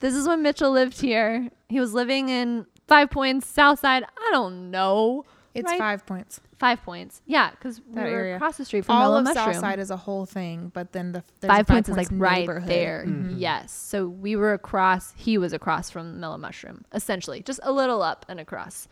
[0.00, 1.50] this is when Mitchell lived here.
[1.68, 4.02] He was living in Five Points, South Side.
[4.04, 5.26] I don't know.
[5.54, 5.78] It's right?
[5.78, 6.40] five points.
[6.58, 7.22] Five Points.
[7.24, 8.36] Yeah, because we That were area.
[8.36, 9.54] across the street from All Mellow of Mushroom.
[9.54, 12.40] Southside is a whole thing, but then the there's Five a Points is like right
[12.40, 12.68] neighborhood.
[12.68, 13.04] there.
[13.06, 13.38] Mm-hmm.
[13.38, 13.72] Yes.
[13.72, 15.12] So we were across.
[15.16, 18.88] He was across from Mellow Mushroom, essentially, just a little up and across.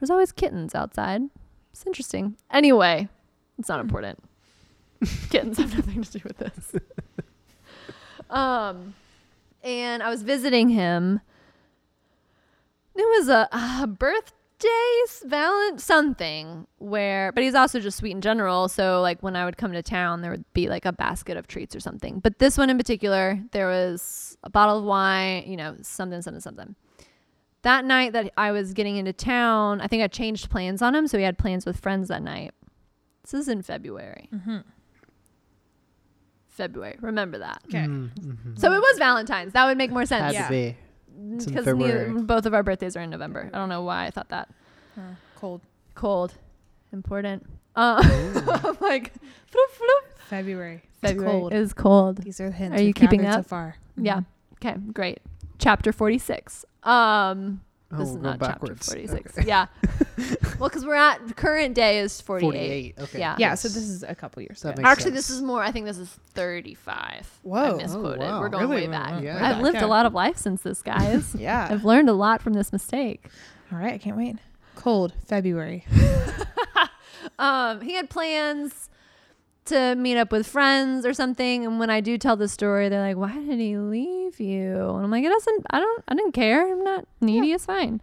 [0.00, 1.20] There's always kittens outside.
[1.72, 2.36] It's interesting.
[2.50, 3.08] Anyway,
[3.58, 4.18] it's not important.
[5.30, 6.74] kittens have nothing to do with this.
[8.30, 8.94] um,
[9.62, 11.20] and I was visiting him.
[12.94, 13.86] It was a, a
[14.62, 18.68] birthday, valent something where, but he's also just sweet in general.
[18.68, 21.46] So like when I would come to town, there would be like a basket of
[21.46, 22.20] treats or something.
[22.20, 26.40] But this one in particular, there was a bottle of wine, you know, something, something,
[26.40, 26.74] something.
[27.62, 31.06] That night that I was getting into town, I think I changed plans on him.
[31.06, 32.52] So he had plans with friends that night.
[33.22, 34.28] This is in February.
[34.34, 34.58] Mm-hmm.
[36.48, 36.96] February.
[37.00, 37.62] Remember that.
[37.68, 37.78] Okay.
[37.86, 38.56] Mm-hmm.
[38.56, 39.52] So it was Valentine's.
[39.52, 40.24] That would make more sense.
[40.24, 40.44] Had Yeah.
[40.46, 40.76] to be.
[41.34, 42.10] It's in Because February.
[42.22, 43.48] both of our birthdays are in November.
[43.52, 44.48] I don't know why I thought that.
[44.94, 45.02] Huh.
[45.36, 45.60] Cold.
[45.94, 46.34] Cold.
[46.92, 47.46] Important.
[47.76, 48.02] Uh,
[48.64, 50.18] I'm like, floop, floop.
[50.28, 50.82] February.
[51.00, 51.52] February cold.
[51.52, 52.18] is cold.
[52.18, 52.76] These are the hints.
[52.78, 53.44] Are you we've keeping gathered up?
[53.44, 53.76] so far?
[53.96, 54.20] Yeah.
[54.64, 55.20] Okay, great.
[55.58, 56.64] Chapter 46.
[56.82, 57.60] Um,
[57.92, 58.86] Oh, this is we'll go not backwards.
[58.86, 59.46] chapter 46.
[59.46, 59.66] Yeah.
[60.58, 62.94] well, because we're at the current day is 48.
[62.96, 63.04] 48.
[63.04, 63.18] Okay.
[63.18, 63.36] Yeah.
[63.38, 63.54] Yeah.
[63.54, 64.62] So this is a couple years.
[64.62, 64.88] That ago.
[64.88, 65.28] Actually, sense.
[65.28, 65.62] this is more.
[65.62, 67.38] I think this is 35.
[67.42, 67.58] Whoa.
[67.58, 68.18] I Oh, misquoted.
[68.20, 68.40] wow.
[68.40, 68.82] We're going Really?
[68.82, 69.22] way back.
[69.22, 69.34] Yeah.
[69.36, 69.84] I've back, lived yeah.
[69.84, 71.34] a lot of life since this, guys.
[71.38, 71.68] Yeah.
[71.70, 73.26] I've learned a lot from this mistake.
[73.72, 73.94] All right.
[73.94, 74.36] I can't wait.
[74.76, 75.12] Cold.
[75.26, 75.84] February.
[77.38, 78.88] um, he had plans
[79.66, 81.64] to meet up with friends or something.
[81.64, 85.04] And when I do tell the story, they're like, "Why did he leave you?" And
[85.04, 85.66] I'm like, "It doesn't.
[85.70, 86.04] I don't.
[86.08, 86.72] I didn't care.
[86.72, 87.52] I'm not needy.
[87.52, 88.00] It's fine."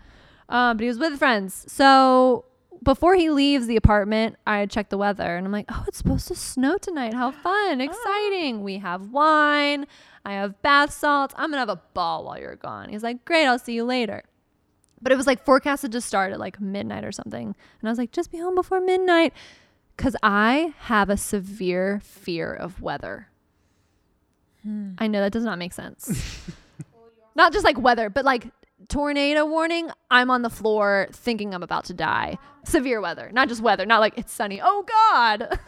[0.48, 1.66] Um, but he was with friends.
[1.68, 2.46] So
[2.82, 6.28] before he leaves the apartment, I check the weather, and I'm like, "Oh, it's supposed
[6.30, 7.14] to snow tonight.
[7.14, 7.82] How fun!
[7.82, 8.64] Exciting!
[8.64, 9.86] We have wine.
[10.26, 11.34] I have bath salts.
[11.38, 13.46] I'm gonna have a ball while you're gone." He's like, "Great.
[13.46, 14.24] I'll see you later."
[15.02, 17.56] But it was like forecasted to start at like midnight or something.
[17.80, 19.34] And I was like, just be home before midnight.
[20.00, 23.28] Cause I have a severe fear of weather.
[24.98, 26.48] I know that does not make sense.
[27.36, 28.48] not just like weather, but like
[28.88, 29.90] tornado warning.
[30.10, 32.38] I'm on the floor thinking I'm about to die.
[32.64, 34.62] Severe weather, not just weather, not like it's sunny.
[34.64, 35.60] Oh God.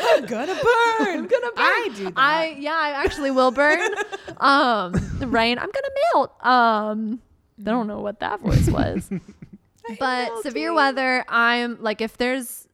[0.00, 1.18] I'm gonna burn.
[1.18, 1.58] I'm gonna burn.
[1.58, 2.14] I do that.
[2.16, 3.94] I yeah, I actually will burn.
[4.38, 5.60] um, the rain.
[5.60, 6.44] I'm gonna melt.
[6.44, 7.22] Um,
[7.60, 9.08] I don't know what that voice was,
[10.00, 11.24] but severe weather.
[11.28, 12.66] I'm like, if there's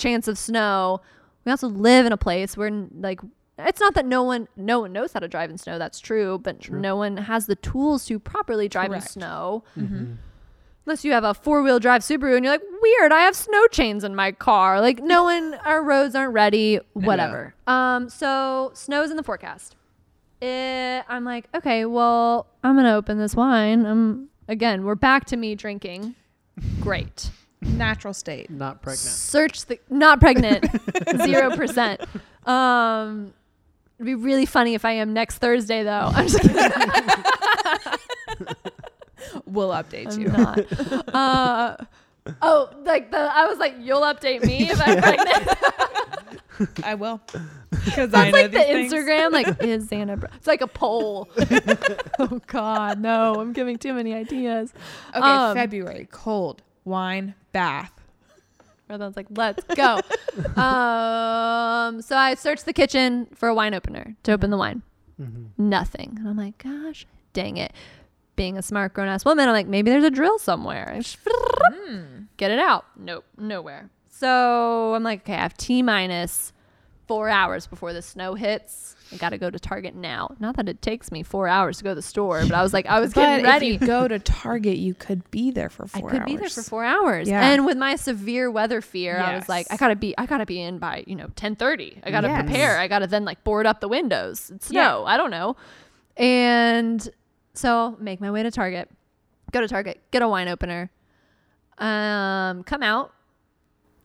[0.00, 1.00] chance of snow,
[1.44, 3.20] we also live in a place where like
[3.58, 5.78] it's not that no one no one knows how to drive in snow.
[5.78, 9.04] That's true, but no one has the tools to properly drive Correct.
[9.06, 9.64] in snow.
[10.86, 13.66] Unless you have a four wheel drive Subaru and you're like, weird, I have snow
[13.68, 14.80] chains in my car.
[14.80, 17.54] Like, no one, our roads aren't ready, whatever.
[17.66, 19.76] Um, so snow's in the forecast.
[20.40, 23.84] Eh, I'm like, okay, well, I'm going to open this wine.
[23.84, 26.14] Um, again, we're back to me drinking.
[26.80, 27.30] Great.
[27.62, 28.50] Natural state.
[28.50, 29.00] Not pregnant.
[29.00, 32.48] Search the, not pregnant, 0%.
[32.48, 33.32] Um,
[33.98, 36.10] it'd be really funny if I am next Thursday, though.
[36.14, 36.56] I'm just kidding.
[39.46, 40.28] we'll update I'm you.
[40.28, 41.14] not.
[41.14, 41.76] uh,
[42.42, 45.48] oh, like the I was like, you'll update me if I'm pregnant.
[46.84, 47.20] I will.
[47.70, 48.92] Because I That's know like the things.
[48.92, 50.18] Instagram, like is Xana?
[50.18, 50.26] Br-?
[50.36, 51.28] It's like a poll.
[52.18, 53.34] oh God, no!
[53.34, 54.72] I'm giving too many ideas.
[55.14, 57.92] Okay, Um, February, cold, wine, bath.
[58.86, 59.94] Brother's like, let's go.
[60.60, 64.82] um, so I searched the kitchen for a wine opener to open the wine.
[65.58, 66.16] Nothing.
[66.18, 67.72] And I'm like, gosh, dang it.
[68.36, 70.94] Being a smart grown ass woman, I'm like, maybe there's a drill somewhere.
[70.96, 71.18] Just
[72.36, 72.86] Get it out.
[72.96, 73.90] Nope, nowhere.
[74.08, 76.52] So I'm like, okay, I have T minus
[77.06, 78.96] four hours before the snow hits.
[79.12, 80.36] I got to go to Target now.
[80.38, 82.72] Not that it takes me four hours to go to the store, but I was
[82.72, 83.74] like, I was But getting ready.
[83.74, 86.08] if you go to Target, you could be there for four.
[86.08, 86.26] I could hours.
[86.26, 87.28] be there for four hours.
[87.28, 87.44] Yeah.
[87.44, 90.60] And with my severe weather fear, I was like, I gotta be, I gotta be
[90.60, 92.00] in by you know ten thirty.
[92.04, 92.44] I gotta Yes.
[92.44, 92.78] prepare.
[92.78, 94.50] I gotta then like board up the windows.
[94.54, 94.88] It's Yeah.
[94.90, 95.04] snow.
[95.06, 95.56] I don't know.
[96.16, 97.08] And
[97.54, 98.88] so make my way to Target.
[99.52, 100.00] Go to Target.
[100.12, 100.90] Get a wine opener.
[101.78, 103.12] Um, come out.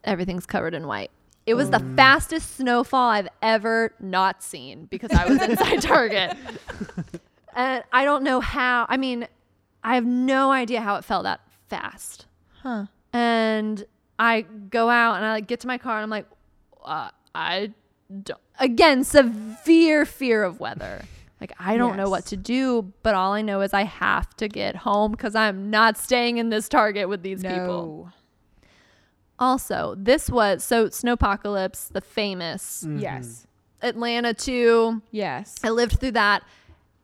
[0.03, 1.11] Everything's covered in white.
[1.45, 6.35] It was the fastest snowfall I've ever not seen because I was inside Target.
[7.55, 8.87] And I don't know how.
[8.89, 9.27] I mean,
[9.83, 12.25] I have no idea how it fell that fast.
[12.63, 12.87] Huh.
[13.13, 13.85] And
[14.17, 16.25] I go out and I like get to my car and I'm like,
[16.83, 17.71] uh, I
[18.23, 18.41] don't.
[18.59, 21.03] Again, severe fear of weather.
[21.39, 24.47] Like I don't know what to do, but all I know is I have to
[24.47, 28.05] get home because I'm not staying in this Target with these people.
[28.05, 28.11] No.
[29.39, 32.99] Also, this was so Snowpocalypse, the famous mm-hmm.
[32.99, 33.47] Yes.
[33.81, 35.01] Atlanta too.
[35.11, 35.55] Yes.
[35.63, 36.43] I lived through that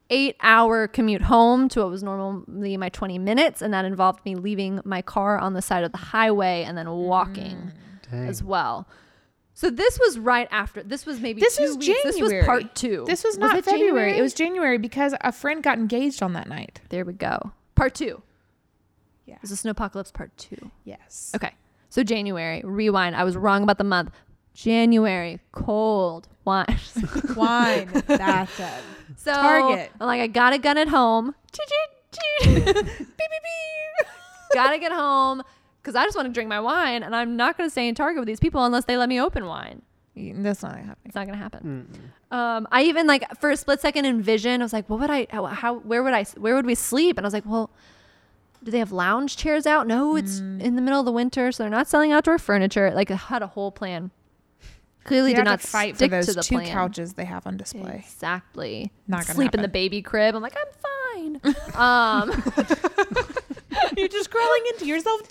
[0.10, 3.62] eight hour commute home to what was normally my 20 minutes.
[3.62, 6.86] And that involved me leaving my car on the side of the highway and then
[6.86, 7.08] mm-hmm.
[7.08, 7.72] walking
[8.10, 8.28] Dang.
[8.28, 8.88] as well.
[9.54, 10.82] So this was right after.
[10.82, 12.04] This was maybe This two was weeks.
[12.04, 13.04] This was part two.
[13.06, 13.90] This was not it February.
[13.90, 14.18] January?
[14.18, 16.82] It was January because a friend got engaged on that night.
[16.90, 17.52] There we go.
[17.76, 18.22] Part two.
[19.26, 19.36] Yeah.
[19.36, 20.72] It was a snowpocalypse part two.
[20.84, 21.32] Yes.
[21.36, 21.54] Okay.
[21.92, 23.18] So January, rewind.
[23.18, 24.12] I was wrong about the month.
[24.54, 26.80] January, cold wine.
[27.36, 28.66] Wine, bathtub.
[29.18, 29.92] So Target.
[30.00, 31.36] I'm like, I got a gun at home.
[34.54, 35.44] Gotta get home
[35.82, 38.22] because I just want to drink my wine, and I'm not gonna stay in Target
[38.22, 39.82] with these people unless they let me open wine.
[40.16, 40.96] That's not happening.
[41.06, 41.88] It's not gonna happen.
[42.32, 44.64] Um, I even like for a split second envisioned.
[44.64, 45.28] I was like, what would I?
[45.30, 45.76] How, how?
[45.80, 46.24] Where would I?
[46.38, 47.18] Where would we sleep?
[47.18, 47.70] And I was like, well,
[48.64, 49.88] do they have lounge chairs out?
[49.88, 52.92] No, it's in the middle of the winter, so they're not selling outdoor furniture.
[52.94, 54.12] Like I had a whole plan.
[55.04, 56.68] Clearly, You did not fight for stick those to the two plan.
[56.72, 58.04] couches they have on display.
[58.06, 58.92] Exactly.
[59.08, 60.36] Not gonna sleep in the baby crib.
[60.36, 61.42] I'm like, I'm fine.
[61.74, 62.30] um,
[63.98, 65.22] You're just crawling into yourself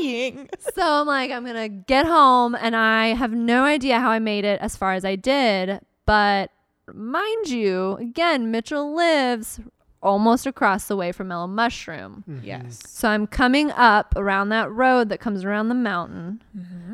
[0.00, 0.48] dying.
[0.74, 4.44] so I'm like, I'm gonna get home, and I have no idea how I made
[4.44, 5.80] it as far as I did.
[6.04, 6.50] But
[6.92, 9.58] mind you, again, Mitchell lives
[10.04, 12.22] almost across the way from Mellow Mushroom.
[12.42, 12.78] Yes.
[12.86, 16.42] So I'm coming up around that road that comes around the mountain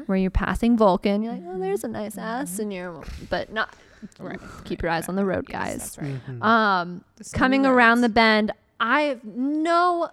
[0.06, 1.22] where you're passing Vulcan.
[1.22, 3.74] You're like, oh, there's a nice ass, and you're, but not.
[4.18, 4.38] Right.
[4.64, 5.76] Keep your eyes on the road, Yes, guys.
[5.96, 6.42] that's right.
[6.42, 10.08] Um, snowy coming around the bend, I have no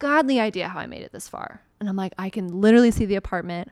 [0.00, 1.60] godly idea how I made it this far.
[1.78, 3.68] And I'm like, I can literally see the apartment.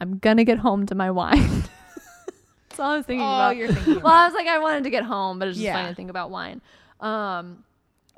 [0.00, 1.64] I'm gonna get home to my wine.
[2.68, 3.56] That's all I was thinking Oh, about.
[3.56, 5.74] you're thinking well, I was like, I wanted to get home, but it's just Yeah.
[5.74, 6.60] funny to think about wine.
[7.00, 7.64] Um,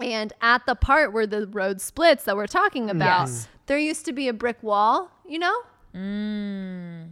[0.00, 3.48] and at the part where the road splits that we're talking about, Yes.
[3.66, 5.56] there used to be a brick wall, you know?
[5.94, 7.08] Mm.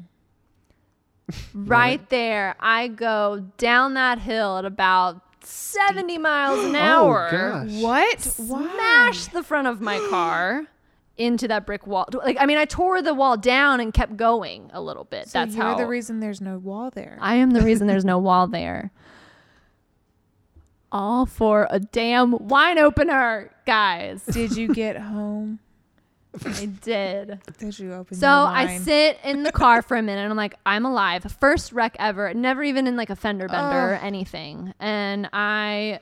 [1.52, 7.28] Right there, I go down that hill at about 70 miles an Oh, hour.
[7.30, 7.70] gosh.
[7.82, 8.20] What?
[8.20, 10.64] Smash the front of my car
[11.18, 12.08] into that brick wall.
[12.12, 15.28] Like, I mean, I tore the wall down and kept going a little bit.
[15.28, 17.18] So That's you're how the reason there's no wall there.
[17.20, 18.90] I am the reason there's no wall there.
[20.90, 24.24] All for a damn wine opener, guys.
[24.30, 25.60] Did you get home?
[26.44, 27.40] I did.
[27.58, 30.56] Did you open So I sit in the car for a minute and I'm like,
[30.64, 31.24] I'm alive.
[31.40, 32.32] First wreck ever.
[32.34, 34.72] Never even in like a fender bender or anything.
[34.78, 36.00] And I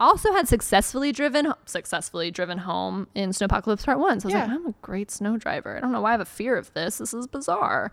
[0.00, 4.20] also had successfully driven successfully driven home in Snowpocalypse Part One.
[4.20, 5.76] So I was like, I'm a great snow driver.
[5.76, 6.98] I don't know why I have a fear of this.
[6.98, 7.92] This is bizarre.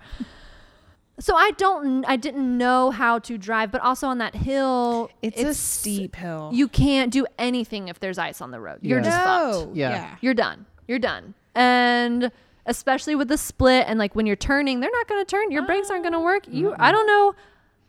[1.20, 5.41] So I don't I didn't know how to drive, but also on that hill, It's,
[5.41, 6.51] a steep hill.
[6.53, 8.80] You can't do anything if there's ice on the road.
[8.82, 9.03] You're Yeah.
[9.05, 9.76] just fucked.
[9.76, 9.89] Yeah.
[9.91, 10.16] yeah.
[10.22, 10.66] you're done.
[10.88, 11.34] You're done.
[11.55, 12.32] And
[12.66, 15.51] especially with the split and like when you're turning, they're not going to turn.
[15.51, 16.43] Your brakes aren't going to work.
[16.49, 17.34] You I don't know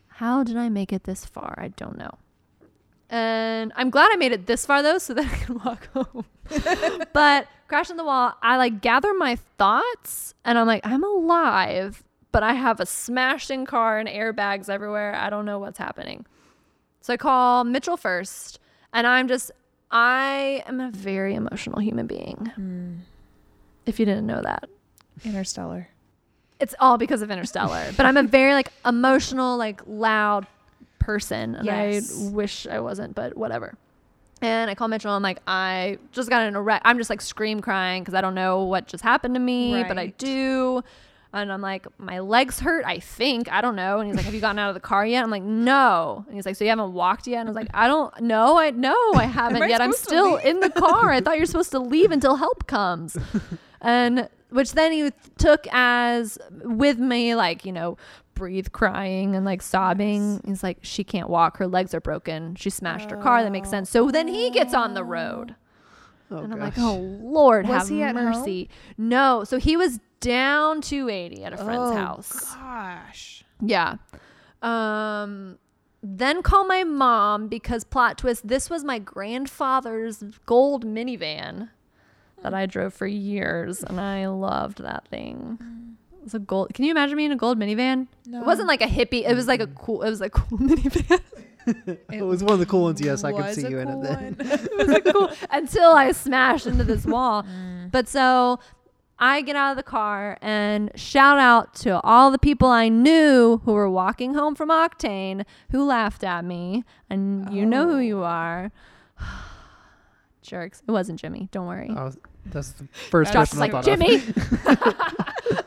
[0.08, 1.54] how did I make it this far?
[1.58, 2.12] I don't know.
[3.10, 6.24] And I'm glad I made it this far though so that I can walk home.
[7.12, 12.04] but crashing the wall, I like gather my thoughts and I'm like I'm alive,
[12.36, 15.14] but I have a smashed in car and airbags everywhere.
[15.14, 16.26] I don't know what's happening.
[17.00, 18.58] So I call Mitchell first,
[18.92, 19.52] and I'm just
[19.90, 22.52] I am a very emotional human being.
[22.54, 22.94] Hmm.
[23.86, 24.68] If you didn't know that.
[25.24, 25.88] Interstellar.
[26.60, 27.86] It's all because of Interstellar.
[27.96, 30.46] but I'm a very like emotional, like loud
[30.98, 31.54] person.
[31.54, 32.14] And Yes.
[32.22, 33.78] I wish I wasn't, but whatever.
[34.42, 35.10] And I call Mitchell.
[35.10, 36.82] And I'm like, I just got in a wreck.
[36.84, 39.96] I'm just like scream crying because I don't know what just happened to me, but
[39.96, 40.84] I do.
[41.42, 42.84] And I'm like, my legs hurt.
[42.84, 44.00] I think I don't know.
[44.00, 45.22] And he's like, Have you gotten out of the car yet?
[45.22, 46.24] I'm like, No.
[46.26, 47.40] And he's like, So you haven't walked yet?
[47.40, 48.58] And I was like, I don't know.
[48.58, 49.80] I no, I haven't yet.
[49.80, 51.10] I'm still in the car.
[51.10, 53.16] I thought you're supposed to leave until help comes.
[53.80, 57.96] and which then he took as with me, like, you know,
[58.34, 60.40] breathe crying and like sobbing.
[60.46, 61.58] He's like, She can't walk.
[61.58, 62.54] Her legs are broken.
[62.56, 63.42] She smashed her car.
[63.42, 63.90] That makes sense.
[63.90, 65.54] So then he gets on the road.
[66.30, 68.68] Oh, And I'm like, oh Lord, Was have mercy.
[68.98, 72.54] No, so he was down 280 at a friend's Oh, house.
[72.54, 73.44] Gosh.
[73.60, 73.96] Yeah.
[74.62, 75.58] Um
[76.02, 81.70] then call my mom because plot twist, this was my grandfather's gold minivan
[82.42, 85.58] that I drove for years and I loved that thing.
[86.18, 86.74] It was a gold.
[86.74, 88.06] Can you imagine me in a gold minivan?
[88.26, 88.40] No.
[88.40, 89.28] It wasn't like a hippie.
[89.28, 91.20] It was like a cool it was a cool minivan.
[92.12, 93.00] it was one of the cool ones.
[93.00, 94.02] Yes, I could see a you in it.
[94.02, 94.36] Then.
[94.40, 97.44] it was like cool until I smashed into this wall.
[97.90, 98.60] But so
[99.18, 103.62] I get out of the car and shout out to all the people I knew
[103.64, 106.84] who were walking home from Octane who laughed at me.
[107.08, 108.70] And you know who you are.
[110.42, 110.82] Jerks.
[110.86, 111.48] It wasn't Jimmy.
[111.50, 111.90] Don't worry.
[111.90, 113.98] I was, that's the first Josh person was I like, thought of.
[113.98, 114.22] Jimmy.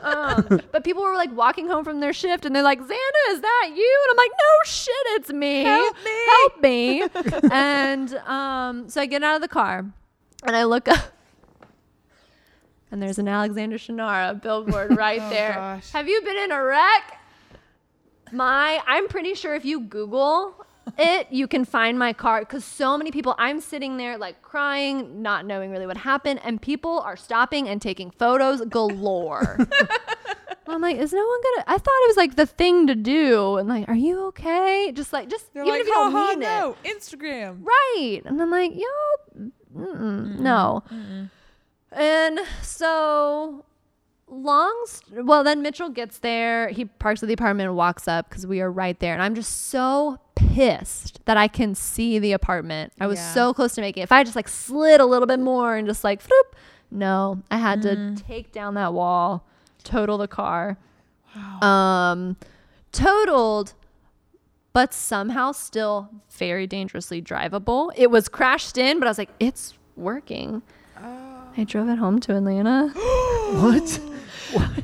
[0.02, 3.40] um, but people were like walking home from their shift and they're like, Xana, is
[3.40, 4.04] that you?
[4.04, 5.64] And I'm like, no shit, it's me.
[5.64, 6.98] Help me.
[7.00, 7.50] Help me.
[7.50, 9.84] and um, so I get out of the car
[10.44, 11.00] and I look up.
[12.92, 15.54] And there's an Alexander Shunnarah billboard right Oh, there.
[15.54, 15.90] gosh.
[15.92, 17.18] Have you been in a wreck?
[18.32, 20.54] My, I'm pretty sure if you Google
[20.98, 25.22] it, you can find my car because so many people, I'm sitting there like crying,
[25.22, 29.58] not knowing really what happened, and people are stopping and taking photos galore.
[30.68, 31.64] I'm like, is no one gonna?
[31.66, 34.92] I thought it was like the thing to do, and like, are you okay?
[34.94, 37.64] Just like, just They're even like, if you don't "Ha ha, mean it, no, Instagram.
[37.64, 38.22] right?
[38.24, 40.84] And I'm like, yo, mm-mm, no.
[41.92, 43.64] And so
[44.32, 46.68] long st- well then mitchell gets there.
[46.68, 49.12] He parks at the apartment and walks up because we are right there.
[49.12, 52.92] And i'm just so pissed that i can see the apartment.
[53.00, 53.34] I was Yeah.
[53.34, 54.04] so close to making it.
[54.04, 56.52] If i just like slid a little bit more and just like floop,
[56.92, 59.44] no i had to take down that wall
[59.82, 60.78] total the car.
[61.60, 62.36] Um
[62.92, 63.74] totaled
[64.72, 67.90] but somehow still very dangerously drivable.
[67.96, 70.62] It was crashed in but i was like it's working
[71.56, 72.88] I drove it home to Atlanta.
[72.94, 74.00] what?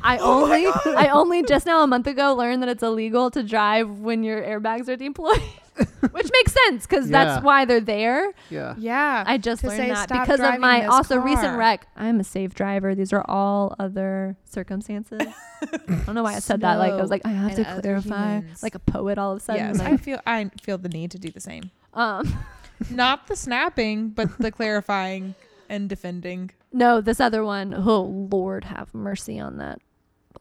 [0.03, 0.65] I only
[0.95, 4.41] I only just now a month ago learned that it's illegal to drive when your
[4.41, 5.41] airbags are deployed.
[6.11, 7.23] Which makes sense because Yeah.
[7.25, 8.31] that's why they're there.
[8.49, 8.75] Yeah.
[8.77, 9.23] Yeah.
[9.27, 11.57] I just to learned say, that "Stop because of driving my this also recent car."
[11.57, 11.87] wreck.
[11.97, 12.95] I'm a safe driver.
[12.95, 15.19] These are all other circumstances.
[15.21, 16.75] I don't know why I said that.
[16.79, 18.63] Like I was like, I have and to other clarify, humans.
[18.63, 19.67] like a poet all of a sudden.
[19.67, 21.71] Yes, like, I feel I feel the need to do the same.
[21.93, 22.37] um,
[22.89, 25.35] Not the snapping, but the clarifying
[25.69, 26.51] and defending.
[26.71, 27.73] No, this other one.
[27.73, 29.79] Oh Lord, have mercy on that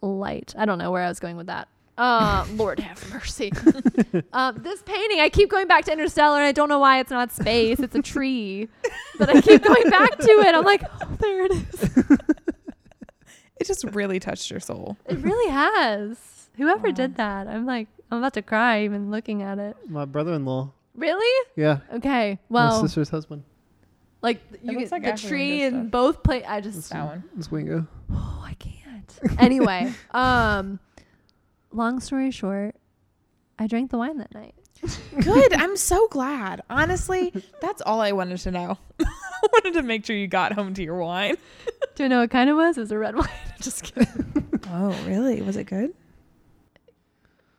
[0.03, 0.55] light.
[0.57, 1.69] I don't know where I was going with that.
[1.99, 3.53] Uh, Lord have mercy.
[4.33, 7.11] um, this painting, I keep going back to Interstellar, and I don't know why it's
[7.11, 7.81] not space.
[7.81, 8.69] It's a tree,
[9.19, 10.55] but I keep going back to it.
[10.55, 12.17] I'm like, oh, there it is.
[13.59, 14.99] It just really touched your soul.
[15.07, 16.51] It really has.
[16.59, 19.77] Whoever did that, I'm like, I'm about to cry even looking at it.
[19.89, 20.73] My brother-in-law.
[20.95, 21.47] Really?
[21.57, 21.79] Yeah.
[21.95, 22.39] Okay.
[22.51, 23.45] Well, my sister's husband.
[24.27, 25.91] Like you looks get like the Ashley tree Windows in stuff.
[25.93, 26.45] both play.
[26.45, 27.25] I just That one.
[27.39, 27.87] It's Wingo.
[28.13, 29.41] Oh, I can't.
[29.41, 30.81] Anyway, um,
[31.71, 32.75] long story short,
[33.57, 34.55] I drank the wine that night.
[35.23, 35.53] Good.
[35.55, 36.61] I'm so glad.
[36.69, 38.79] Honestly, that's all I wanted to know.
[39.01, 39.07] I
[39.53, 41.37] wanted to make sure you got home to your wine.
[41.95, 42.77] Do you know what kind it was?
[42.77, 43.29] It was a red wine.
[43.61, 44.09] Just kidding.
[44.71, 45.41] Oh, really?
[45.41, 45.95] Was it good?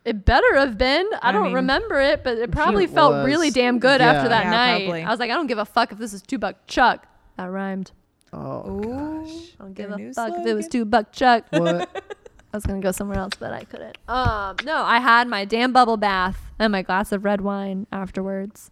[0.07, 1.05] It better have been.
[1.21, 3.25] I, I don't mean, remember it, but it probably it felt was.
[3.25, 4.13] really damn good Yeah.
[4.13, 4.85] after that Yeah, night.
[4.85, 5.03] probably.
[5.03, 7.05] I was like, I don't give a fuck if this is two buck chuck.
[7.35, 7.91] That rhymed.
[8.33, 9.53] Oh gosh.
[9.59, 11.45] I don't give Their a new fuck if it was two buck chuck.
[11.49, 11.89] What?
[12.53, 13.97] I was gonna go somewhere else, but I couldn't.
[14.07, 18.71] Um, no, I had my damn bubble bath and my glass of red wine afterwards.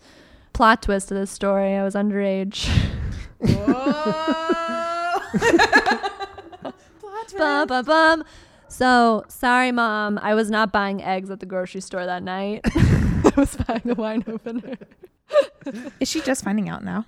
[0.54, 2.70] Plot twist of this story: I was underage.
[7.38, 8.24] bum, bum, bum.
[8.68, 10.20] So sorry, mom.
[10.22, 12.62] I was not buying eggs at the grocery store that night.
[13.26, 14.78] I was buying a wine opener.
[16.00, 17.06] Is she just finding out now?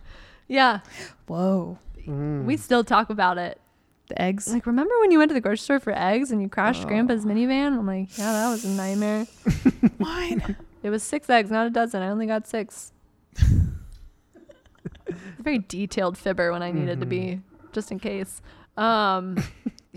[0.47, 0.79] Yeah,
[1.27, 1.77] Whoa.
[2.07, 2.45] Mm.
[2.45, 3.59] we still talk about it.
[4.07, 4.51] The eggs.
[4.51, 7.25] Like, remember when you went to the grocery store for eggs and you crashed Grandpa's
[7.25, 7.77] minivan?
[7.77, 9.27] I'm like, yeah, that was a nightmare.
[9.99, 10.55] Wine.
[10.81, 12.01] It was six eggs, not a dozen.
[12.01, 12.93] I only got six.
[15.39, 17.41] very detailed fibber when I needed to be,
[17.73, 18.41] just in case.
[18.77, 19.43] Um,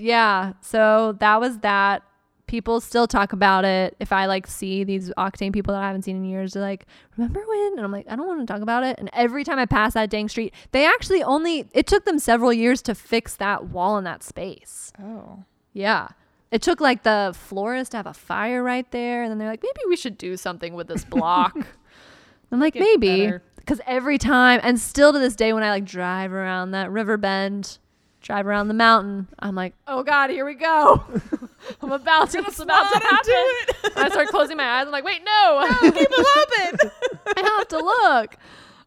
[0.00, 0.54] yeah.
[0.60, 2.02] So that was that.
[2.46, 3.94] People still talk about it.
[4.00, 6.84] If I like see these Octane people that I haven't seen in years, they're like,
[7.16, 9.60] "Remember when?" And I'm like, "I don't want to talk about it." And every time
[9.60, 11.68] I pass that dang street, they actually only.
[11.72, 14.92] It took them several years to fix that wall in that space.
[15.00, 15.44] Oh.
[15.72, 16.08] Yeah.
[16.50, 19.22] It took like the florist to have a fire right there.
[19.22, 21.54] And then they're like, maybe we should do something with this block.
[22.50, 23.26] I'm like, Get maybe.
[23.26, 23.42] better.
[23.54, 27.16] Because every time, and still to this day, when I like drive around that river
[27.16, 27.78] bend,
[28.20, 31.02] drive around the mountain, I'm like, oh God, here we go.
[31.82, 33.92] I'm about to, it's about to slide into happen.
[33.96, 34.86] And I start closing my eyes.
[34.86, 35.66] I'm like, wait, no.
[35.80, 36.90] Keep it open.
[37.36, 38.36] I have to look.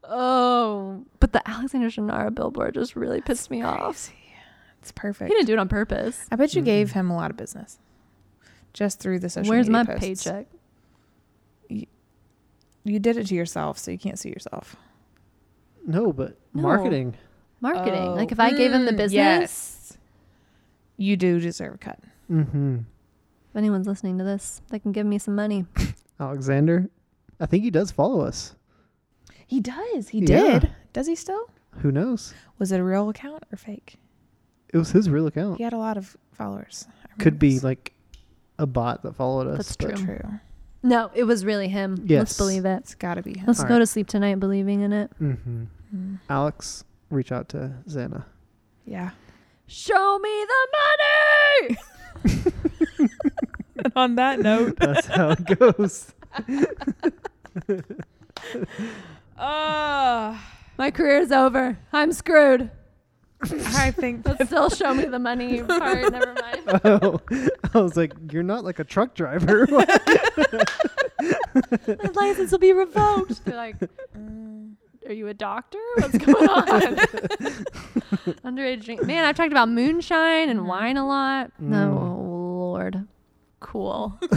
[0.06, 4.12] Oh, but the Alexander Shunnarah billboard just really pissed me off.
[4.82, 5.30] It's perfect.
[5.30, 6.26] He didn't do it on purpose.
[6.32, 7.80] I bet you gave him a lot of business
[8.74, 10.24] just through the social Where's media my posts.
[10.26, 10.48] paycheck?
[12.86, 14.76] You did it to yourself, so you can't sue yourself.
[15.86, 16.64] No, but No.
[16.64, 17.16] marketing.
[17.64, 18.10] Marketing.
[18.10, 18.14] Oh.
[18.14, 19.98] like if I gave him the Mm, business, yes.
[20.98, 22.00] You do deserve a cut.
[22.32, 22.78] Mm-hmm.
[23.50, 25.66] if anyone's listening to this, they can give me some money.
[26.20, 26.90] Alexander,
[27.40, 28.56] I think he does follow us.
[29.48, 30.10] He does.
[30.10, 30.60] He Yeah.
[30.60, 30.72] did.
[30.94, 31.50] Does he still?
[31.80, 32.34] Who knows?
[32.60, 33.96] Was it a real account or fake?
[34.74, 35.58] It was his real account.
[35.58, 36.86] He had a lot of followers.
[36.90, 37.64] I remember Could be this.
[37.64, 37.94] like
[38.60, 39.58] a bot that followed us.
[39.58, 40.06] That's but- true.
[40.18, 40.40] true.
[40.86, 41.96] No, it was really him.
[41.96, 42.38] Let's Yes.
[42.38, 42.78] believe it.
[42.80, 43.46] It's got to be him.
[43.48, 43.80] Let's All go right.
[43.80, 45.12] to sleep tonight believing in it.
[45.22, 45.64] Mm-hmm.
[45.96, 48.26] Mm, Alex, reach out to Xana.
[48.86, 49.12] Yeah.
[49.68, 50.68] Show me the
[51.66, 51.78] money.
[53.76, 56.14] And on that note, That's how it goes.
[59.38, 60.38] uh,
[60.78, 61.78] My career's over.
[61.92, 62.70] I'm screwed.
[63.52, 66.12] I think But still show me the money part.
[66.12, 66.82] Never mind.
[66.86, 67.20] oh,
[67.74, 69.68] I was like, you're not like a truck driver.
[69.70, 69.86] My
[72.14, 73.44] license will be revoked.
[73.46, 73.76] They're like,
[74.18, 74.76] Mm.
[75.08, 75.78] Are you a doctor?
[75.98, 76.66] What's going on?
[78.46, 79.04] Underage drink.
[79.04, 81.52] Man, I've talked about moonshine and wine a lot.
[81.60, 82.24] No, Mm.
[82.74, 83.08] Lord.
[83.60, 84.20] Cool.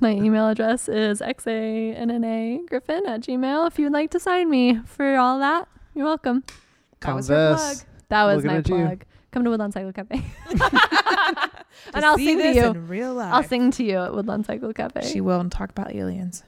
[0.00, 4.80] My email address is xanna griffin at gmail if you would like to sign me
[4.84, 5.68] for all that.
[5.94, 6.44] You're welcome.
[7.00, 7.82] That was her Converse.
[7.84, 7.88] plug.
[8.08, 8.74] That was Looking my at you.
[8.86, 9.04] plug.
[9.32, 10.22] Come to Woodland Cycle Cafe.
[11.94, 12.64] And I'll see sing to you.
[12.66, 13.32] in real life.
[13.32, 15.02] I'll sing to you at Woodland Cycle Cafe.
[15.12, 16.42] She will and talk about aliens.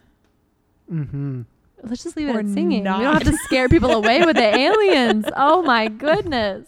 [0.91, 1.43] Mm-hmm.
[1.83, 2.81] Let's just leave it at singing.
[2.81, 5.27] We don't have to scare people away with the aliens.
[5.37, 6.67] Oh my goodness.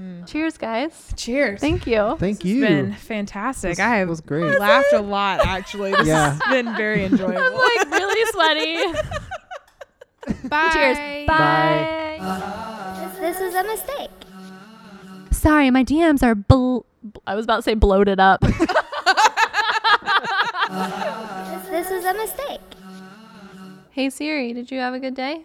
[0.00, 0.26] Mm.
[0.26, 1.12] Cheers, guys.
[1.16, 1.60] Cheers.
[1.60, 2.16] Thank you.
[2.18, 2.60] Thank It's you.
[2.66, 3.72] been fantastic.
[3.72, 4.58] This I have was great.
[4.58, 5.92] laughed a lot actually.
[5.92, 6.38] This Yeah.
[6.38, 7.36] has been very enjoyable.
[7.38, 8.92] I'm like really sweaty.
[10.48, 10.70] Bye.
[10.72, 11.26] Cheers.
[11.26, 12.18] Bye.
[13.20, 14.10] This, this is a mistake.
[15.30, 16.80] Sorry, my DMs are bl-
[17.26, 18.40] I was about to say bloated up.
[18.40, 18.56] This,
[21.68, 22.60] this is a mistake.
[23.92, 25.44] Hey Siri, did you have a good day?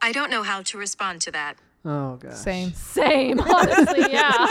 [0.00, 1.56] I don't know how to respond to that.
[1.84, 2.34] Oh gosh.
[2.34, 2.72] Same.
[2.72, 4.50] Same, honestly, yeah.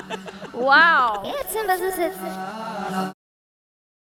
[0.53, 1.21] Wow.
[1.25, 3.13] It's in business.